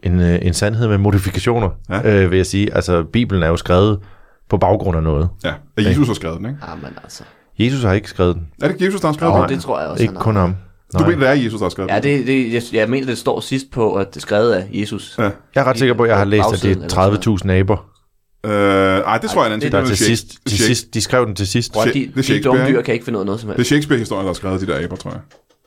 [0.03, 2.23] en, øh, en sandhed med modifikationer, Ja.
[2.23, 2.73] øh, vil jeg sige.
[2.75, 3.99] Altså, Bibelen er jo skrevet
[4.49, 5.29] på baggrund af noget.
[5.43, 6.57] Ja, at Jesus har skrevet den, ikke?
[6.69, 7.23] Jamen altså.
[7.59, 8.47] Jesus har ikke skrevet den.
[8.61, 9.49] Er det Jesus, der har skrevet Jo, den?
[9.49, 10.55] det tror jeg også, Ikke kun ham.
[10.93, 11.07] Du Nej.
[11.09, 13.39] mener, det er Jesus, der har skrevet Ja, det, det, jeg, jeg mener, det står
[13.39, 15.15] sidst på, at det er skrevet af Jesus.
[15.17, 15.23] Ja.
[15.23, 17.85] Jeg er ret sikker på, at jeg har læst, at det er 30.000 aber,
[18.45, 19.71] Øh, ej, det tror jeg er en anden det ting.
[19.71, 20.93] der Det til er sidst, Shake- til sidst.
[20.93, 21.75] De skrev den til sidst.
[21.87, 22.83] At de, det er de dumme dyr ikke?
[22.83, 23.67] kan ikke finde ud af noget som Det er helst.
[23.69, 25.19] Shakespeare-historien, der har skrevet de der aber, tror jeg.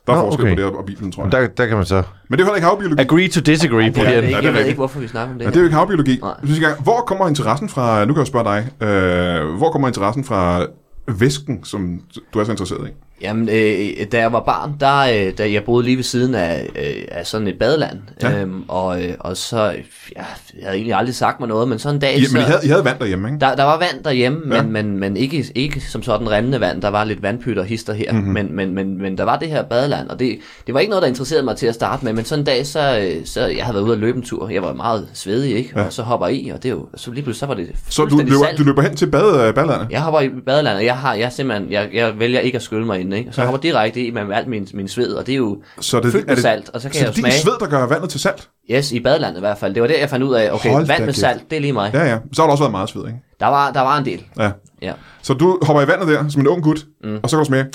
[0.07, 0.55] Der er Nå, forskel okay.
[0.55, 1.31] på det og Bibelen, tror jeg.
[1.31, 1.95] Der, der kan man så...
[1.95, 3.01] Men det er jo heller ikke havbiologi.
[3.01, 4.23] Agree to disagree på Jeg, ved den.
[4.23, 5.59] ikke, Ja, det er jeg ved ikke, hvorfor vi snakker om det Ja, det er
[5.59, 6.17] jo ikke havbiologi.
[6.21, 6.29] Nej.
[6.29, 8.45] Jeg synes ikke engang, hvor kommer interessen fra, nu kan jeg spørge
[8.79, 10.65] dig, øh, hvor kommer interessen fra
[11.07, 11.99] væsken, som
[12.33, 12.91] du er så interesseret i?
[13.21, 16.69] Jamen, øh, da jeg var barn, der, øh, da jeg boede lige ved siden af,
[16.75, 18.29] øh, af sådan et badeland, Ja.
[18.29, 18.41] ja.
[18.41, 19.71] øhm, og, øh, og så, ja,
[20.15, 20.25] jeg
[20.63, 22.59] havde egentlig aldrig sagt mig noget, men sådan en dag, I, så, men I havde,
[22.63, 23.39] I havde vand derhjemme, ikke?
[23.39, 24.55] der, der var vand derhjemme, Ja.
[24.55, 24.61] ja.
[24.63, 27.93] men, men, men ikke, ikke som sådan rendende vand, der var lidt vandpytter og hister
[27.93, 28.19] her, Mhm.
[28.21, 28.33] mm-hmm.
[28.33, 31.01] men, men, men, men der var det her badeland, og det, det var ikke noget,
[31.01, 33.65] der interesserede mig til at starte med, men sådan en dag, så, øh, så jeg
[33.65, 35.71] havde været ude at løbe en tur, jeg var meget svedig, ikke?
[35.75, 35.85] Ja.
[35.85, 38.05] Og så hopper i, og det er jo, så lige pludselig, så var det Så
[38.05, 38.57] du løber, salt.
[38.57, 39.87] du løber hen til bade, badelandet?
[39.91, 43.04] Jeg hopper i badelandet, jeg har jeg simpelthen, jeg, jeg vælger ikke at skylle mig
[43.05, 43.31] ind, ikke?
[43.31, 45.99] Så jeg hopper direkte i med alt min, min sved, og det er jo Så
[45.99, 47.41] det, fyldt med salt, og så kan så jeg det jo er din smage.
[47.41, 48.49] sved, der gør vandet til salt?
[48.71, 49.73] Yes, i badelandet i hvert fald.
[49.73, 51.17] Det var der, jeg fandt ud af, okay, Hold vand med kæft.
[51.19, 51.91] salt, det er lige mig.
[51.93, 52.17] Ja, ja.
[52.33, 53.17] Så har der også været meget sved, ikke?
[53.39, 54.51] Der, var, der var en del, Ja.
[54.81, 54.91] ja.
[55.21, 57.17] Så du hopper i vandet der, som en ung gut, mm.
[57.23, 57.73] og så kan du smage, Det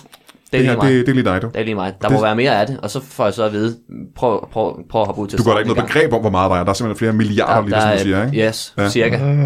[0.53, 0.93] det, er lige her, mig.
[0.93, 1.47] det, det er lige dig, du.
[1.47, 1.95] Det er lige mig.
[2.03, 3.77] Der Det- må være mere af det, og så får jeg så at vide,
[4.17, 5.89] prøv, prøv, prøv at hoppe ud til Du gør da ikke noget gang.
[5.89, 6.65] begreb om, hvor meget der er.
[6.65, 8.49] Der er simpelthen flere milliarder, lige som du siger, ikke?
[8.49, 8.83] Yes, Ja.
[8.83, 8.89] ja.
[8.91, 9.17] cirka.
[9.17, 9.37] Ja, det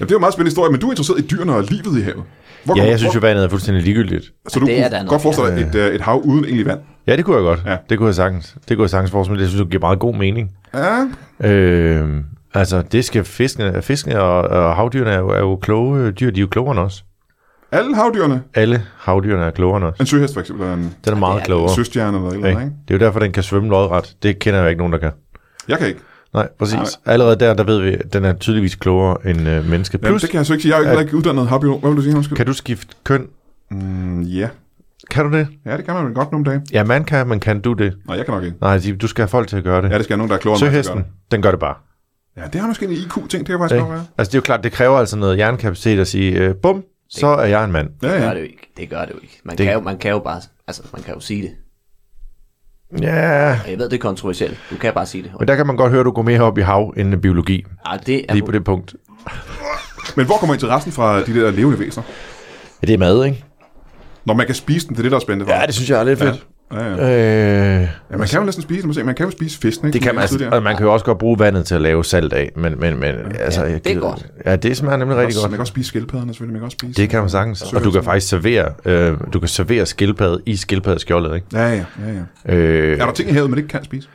[0.00, 2.02] er jo en meget spændende historie, men du er interesseret i dyrene og livet i
[2.02, 2.22] havet.
[2.64, 4.24] Hvor Ja, jeg synes jo, vandet er fuldstændig ligegyldigt.
[4.48, 6.66] Så du det er kunne noget, godt forestille dig et, øh, et hav uden egentlig
[6.66, 6.80] vand?
[7.06, 7.60] Ja, det kunne jeg godt.
[7.66, 7.76] Ja.
[7.90, 8.56] Det kunne jeg sagtens.
[8.68, 9.40] Det kunne jeg sagtens forestille mig.
[9.40, 10.50] Det synes jeg giver meget god mening.
[10.74, 11.06] Ja,
[11.50, 12.08] Øh,
[12.54, 16.30] altså, det skal fiskene, fiskene og, og havdyrene er jo, er jo kloge dyr.
[16.30, 17.04] De er jo klogere end os.
[17.72, 18.42] Alle havdyrene.
[18.54, 20.00] Alle havdyrene er klogere end os.
[20.00, 21.74] En søhest for eksempel, en Den er meget er klogere.
[21.74, 22.60] søstjerne eller et eller Ikke?
[22.60, 22.76] andet, ikke?
[22.88, 24.14] Det er jo derfor, den kan svømme lodret.
[24.22, 25.10] Det kender jeg ikke nogen, der kan.
[25.68, 26.00] Jeg kan ikke.
[26.34, 26.74] Nej, præcis.
[26.74, 26.84] Nej.
[27.06, 29.98] Allerede der, der ved vi, at den er tydeligvis klogere end øh, mennesket.
[30.02, 30.76] Jamen, Plus, det kan jeg så ikke sige.
[30.76, 31.80] Jeg er jo ikke uddannet havbiolog.
[31.80, 32.36] Hvad vil du sige, undskyld?
[32.36, 33.26] kan du skifte køn?
[33.70, 34.48] Mm, ja.
[35.10, 35.48] Kan du det?
[35.66, 36.62] Ja, det kan man vel godt nogle dage.
[36.72, 37.94] Ja, man kan, men kan du det?
[38.06, 38.56] Nej, jeg kan nok ikke.
[38.60, 39.90] Nej, du skal have folk til at gøre det.
[39.90, 41.74] Ja, det skal jeg nogen, der er klogere der Søhesten, den gør det bare.
[41.74, 42.42] gør det.
[42.42, 43.30] Ja, det har måske en IQ-ting.
[43.30, 44.04] Det kan faktisk godt være.
[44.18, 47.26] Altså, det er jo klart, det kræver altså noget hjernekapacitet at sige, øh, bum, så
[47.26, 47.88] er jeg en mand.
[48.02, 48.34] Ja, Det gør ja.
[48.34, 48.72] det jo ikke.
[48.76, 49.40] Det gør det jo ikke.
[49.44, 51.50] Man, Det- kan jo, man kan jo bare, altså man kan jo sige det.
[53.02, 54.58] Ja, Og jeg ved, det er kontroversielt.
[54.70, 55.30] Du kan bare sige det.
[55.38, 57.64] men der kan man godt høre, at du går mere op i hav end biologi.
[57.92, 58.94] Ja, det er Lige på det punkt.
[60.16, 62.04] Men hvor kommer interessen fra de der levende væsener?
[62.82, 63.44] Ja, det er mad, ikke?
[64.24, 65.54] Når man kan spise den, det er det, der er spændende.
[65.54, 66.46] Ja, det synes jeg er lidt fedt.
[66.72, 67.76] Ja, ja.
[67.78, 69.06] Øh, ja man kan jo næsten spise den.
[69.06, 69.94] Man kan jo spise fisken, ikke?
[69.94, 72.04] det kan man, altså, og man kan jo også godt bruge vandet til at lave
[72.04, 74.26] salt af, men, men, men altså, Ja, jeg det er gider- godt.
[74.46, 75.50] Ja, det smager nemlig rigtig også, godt.
[75.50, 76.52] Man kan også spise skildpadderne, selvfølgelig.
[76.52, 77.02] Man kan også spise...
[77.02, 77.72] Det kan man sagtens.
[77.72, 81.46] Og du kan faktisk servere, øh, du kan servere skildpadde i skildpaddeskjoldet, ikke?
[81.52, 82.12] Ja, ja, ja,
[82.48, 82.54] ja.
[82.56, 84.08] Øh, Er der ting i havet, man ikke kan spise?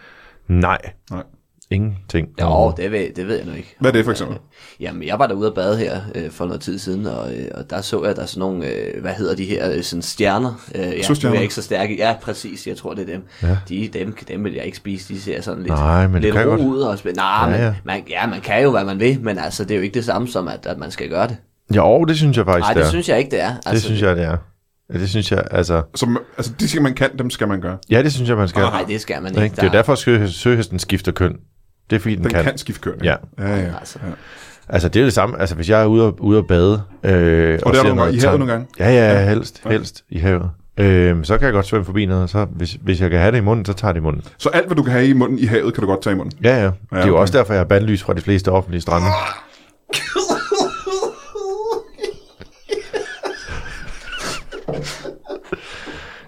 [0.48, 0.78] nej,
[1.12, 1.24] Nej.
[1.72, 2.28] Ingenting.
[2.42, 3.76] Jo, det ved, det ved jeg nu ikke.
[3.80, 4.38] Hvad er det for eksempel?
[4.80, 7.70] Jamen, jeg var derude at bade her øh, for noget tid siden, og, øh, og
[7.70, 10.62] der så jeg, der er sådan nogle, øh, hvad hedder de her, øh, sådan stjerner.
[10.76, 11.36] Øh, ja, er Søstjerner?
[11.36, 11.90] jeg ikke så stærk.
[11.90, 13.24] i- Ja, præcis, jeg tror, det er dem.
[13.44, 13.58] Ja.
[13.70, 16.36] De, dem, dem vil jeg ikke spise, de ser sådan lidt, Nej, men det lidt
[16.36, 16.62] kan ro godt.
[16.62, 16.80] ud.
[16.82, 17.70] Og spæ- Nej, Ja, ja, ja.
[17.70, 19.94] Men, man, ja, man kan jo, hvad man vil, men altså, det er jo ikke
[19.94, 21.38] det samme som, at, at man skal gøre det.
[21.76, 22.90] Jo, det synes jeg faktisk, Nej, det det er.
[22.90, 23.50] synes jeg ikke, det er.
[23.56, 24.38] Altså, Det synes jeg, det er.
[24.94, 25.82] Ja, det synes jeg, altså...
[25.96, 27.78] Som, altså, de ting, man kan, dem skal man gøre.
[27.90, 28.62] Ja, det synes jeg, man skal.
[28.62, 29.56] Nej, det skal man ikke.
[29.56, 31.36] Det er jo derfor, at sø- søhesten skifter køn.
[31.90, 32.44] Det er fordi, den, Den kan.
[32.44, 33.06] kan, skifte ikke?
[33.06, 33.16] Ja.
[33.40, 33.72] ja, ja.
[33.80, 34.00] Altså,
[34.70, 35.40] Altså, det er det samme.
[35.40, 36.82] Altså, hvis jeg er ude og, ude at bade...
[37.04, 38.68] Øh, og, det er du nogle gange noget i havet nogle gange?
[38.80, 39.62] Ja, ja, helst.
[39.66, 40.50] Helst i havet.
[40.78, 43.38] Øh, så kan jeg godt svømme forbi noget, så hvis, hvis jeg kan have det
[43.38, 44.24] i munden, så tager jeg det i munden.
[44.38, 46.18] Så alt, hvad du kan have i munden i havet, kan du godt tage i
[46.18, 46.40] munden.
[46.44, 46.64] Ja, ja.
[46.64, 47.22] Det er jo okay.
[47.22, 49.08] også derfor, jeg har bandlys fra de fleste offentlige strande.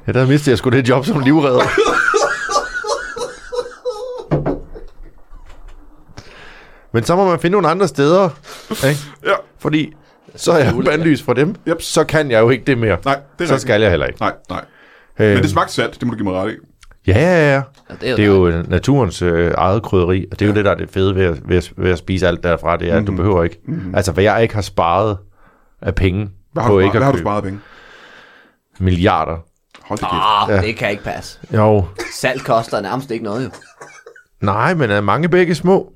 [0.07, 1.63] Ja, der mistede jeg sgu det job som livredder.
[6.93, 8.29] Men så må man finde nogle andre steder,
[8.87, 8.99] ikke?
[9.25, 9.33] Ja.
[9.59, 9.93] Fordi
[10.35, 11.81] så er jeg bandlys fra dem, Yep.
[11.81, 12.97] så kan jeg jo ikke det mere.
[13.05, 14.21] Nej, det er så skal jeg heller ikke.
[14.21, 14.65] Nej, nej.
[15.19, 16.55] Øhm, Men det smagte salt, det må du give mig ret i.
[17.07, 17.61] Ja, ja, ja.
[17.89, 20.55] Ja, det er jo Det er jo naturens øh, eget krydderi, og det er jo
[20.55, 22.89] det, der er det fede ved at, ved at, ved at spise alt derfra, det
[22.91, 23.59] er, at du behøver ikke.
[23.67, 23.95] Mm-hmm.
[23.95, 25.17] Altså, hvad jeg ikke har sparet
[25.81, 27.59] af penge Hvad har, på du, ikke hvad har at du sparet penge?
[28.79, 29.37] milliarder.
[29.81, 30.13] Hold det kæft.
[30.13, 30.55] Ah, Ja.
[30.55, 30.61] ja.
[30.61, 31.39] det kan ikke passe.
[31.53, 33.49] Jo, Salt koster nærmest ikke noget, jo.
[34.41, 35.93] nej, men er mange begge små,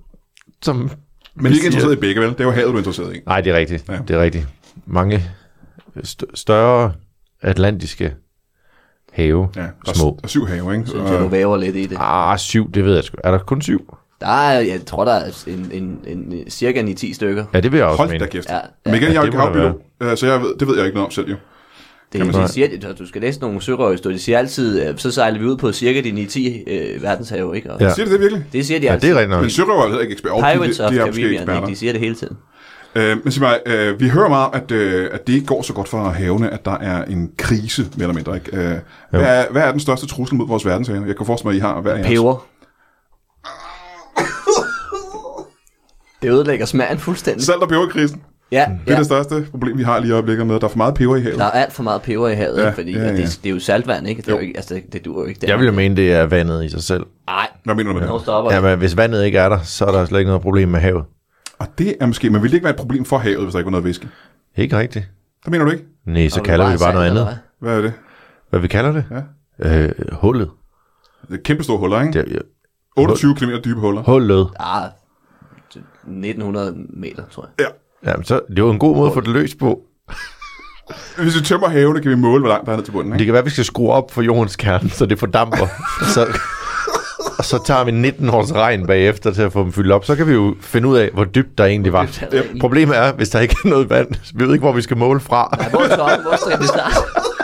[0.65, 0.75] som...
[0.77, 2.29] Men vi er ikke interesseret i begge, vel?
[2.29, 3.19] Det er jo havet, du er interesseret i.
[3.25, 3.85] Nej, det er rigtigt.
[3.89, 3.93] Ja.
[3.93, 3.99] Ja.
[4.07, 4.47] Det er rigtigt.
[4.85, 5.23] Mange
[5.97, 6.93] st- større
[7.41, 8.13] atlantiske
[9.11, 10.05] have, Ja, der er, små.
[10.09, 10.87] der er syv have, ikke?
[10.89, 11.97] Synes jeg, du væver lidt i det.
[11.99, 13.17] Ah, syv, det ved jeg sgu.
[13.23, 13.97] Er der kun syv?
[14.21, 17.45] Der er, jeg tror, der er en, en, en, en cirka 9-10 stykker.
[17.53, 18.25] Ja, det vil jeg også Hold mene.
[18.25, 18.49] da kæft.
[18.49, 20.75] Ja, Men igen, Ja, jeg er det ikke der havbiolog, så jeg ved, det ved
[20.77, 21.35] jeg ikke noget om selv, jo.
[22.11, 24.17] Det, Kan man de siger, de, du skal læse nogle sørøvhistorier.
[24.17, 27.71] De siger altid, øh, så sejler vi ud på cirka de 9-10 øh, verdenshave, ikke?
[27.73, 27.93] Og Ja.
[27.93, 28.45] Siger det det virkelig?
[28.53, 29.09] Det siger de Ja, altid.
[29.09, 29.41] det er rigtigt nok.
[29.41, 30.35] Men sørøver er ikke eksperter.
[30.53, 31.67] Pirates of de er Caribbean?
[31.69, 32.37] De siger det hele tiden.
[32.95, 35.73] Øh, men sig mig, øh, vi hører meget, at, øh, at det ikke går så
[35.73, 38.35] godt for havene, at der er en krise, mere eller mindre.
[38.35, 38.57] Ikke?
[38.57, 38.75] Øh,
[39.09, 41.03] hvad, er, hvad er den største trussel mod vores verdenshave?
[41.07, 42.07] Jeg kan forestille mig, at I har hver jeres.
[42.07, 42.45] Peber.
[46.21, 47.45] Det ødelægger smagen fuldstændig.
[47.45, 48.21] Salt- og peberkrisen.
[48.51, 48.97] Ja, Det er ja.
[48.97, 51.15] det største problem, vi har lige i øjeblikket med, at der er for meget peber
[51.15, 51.37] i havet.
[51.39, 53.11] Der er alt for meget peber i havet, Ja, ja, fordi ja, ja, ja.
[53.11, 53.17] ja.
[53.21, 54.21] Det, det er jo saltvand, ikke?
[54.21, 54.37] Det, er Jo.
[54.37, 55.49] jo ikke, altså, det, det duer jo ikke.
[55.49, 57.05] Jeg vil jo mene, det er vandet i sig selv.
[57.27, 58.21] Nej, Hvad mener du med det?
[58.21, 60.41] stopper Ja, ja, men hvis vandet ikke er der, så er der slet ikke noget
[60.41, 61.03] problem med havet.
[61.59, 63.59] Og det er måske, men vil det ikke være et problem for havet, hvis der
[63.59, 64.07] ikke var noget væske?
[64.55, 65.09] Ikke rigtigt.
[65.43, 65.83] Det mener du ikke?
[66.05, 67.37] Nej, så kalder vi det bare noget andet.
[67.59, 67.93] Hvad er det?
[68.49, 69.05] Hvad vi kalder det?
[69.63, 69.81] Ja.
[69.83, 70.49] Øh, hullet.
[71.27, 72.13] Det er kæmpe store huller, ikke?
[72.23, 72.39] Det, er-
[72.97, 74.01] 28 km dybe huller.
[74.01, 74.47] hullet.
[74.59, 74.89] Ah,
[76.03, 77.65] 1900 meter, tror jeg.
[77.67, 77.71] Ja.
[78.05, 79.79] Jamen, så, det er jo en god måde at få det løst på.
[81.23, 83.19] Hvis vi tømmer havene, kan vi måle, hvor langt der er ned til bunden, Det
[83.19, 83.25] ikke?
[83.25, 85.67] kan være, at vi skal skrue op for jordens kerne, så det fordamper.
[86.13, 86.27] så,
[87.37, 90.05] og så tager vi 19 års regn bagefter til at få dem fyldt op.
[90.05, 92.07] Så kan vi jo finde ud af, hvor dybt der egentlig var.
[92.59, 94.97] Problemet er, hvis der ikke er noget vand, så vi ved ikke, hvor vi skal
[94.97, 95.57] måle fra.
[95.69, 96.95] Hvor skal hvor skal det starte?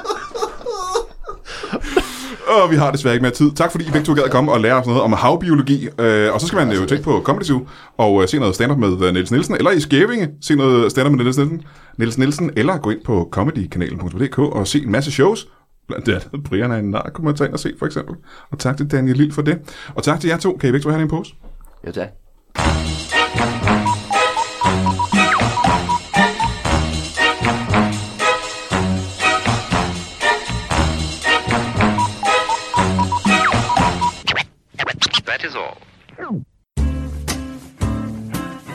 [2.52, 3.52] Og vi har desværre ikke mere tid.
[3.52, 5.88] Tak fordi I begge to gad at komme og lære os noget om havbiologi.
[6.00, 8.78] Øh, og så skal man jo tænke på Comedy Zoo og øh, se noget stand-up
[8.78, 11.62] med øh, Niels Nielsen, eller i Skævinge se noget stand-up med Niels Nielsen,
[11.98, 15.48] Niels Nielsen, eller gå ind på comedykanalen.dk og se en masse shows.
[15.88, 18.16] Blandt andet Brian er en nar, kunne man tage ind og se for eksempel.
[18.52, 19.60] Og tak til Daniel Lille for det.
[19.96, 20.58] Og tak til jer to.
[20.60, 21.34] Kan I begge to have en pose?
[21.86, 22.08] Ja, tak.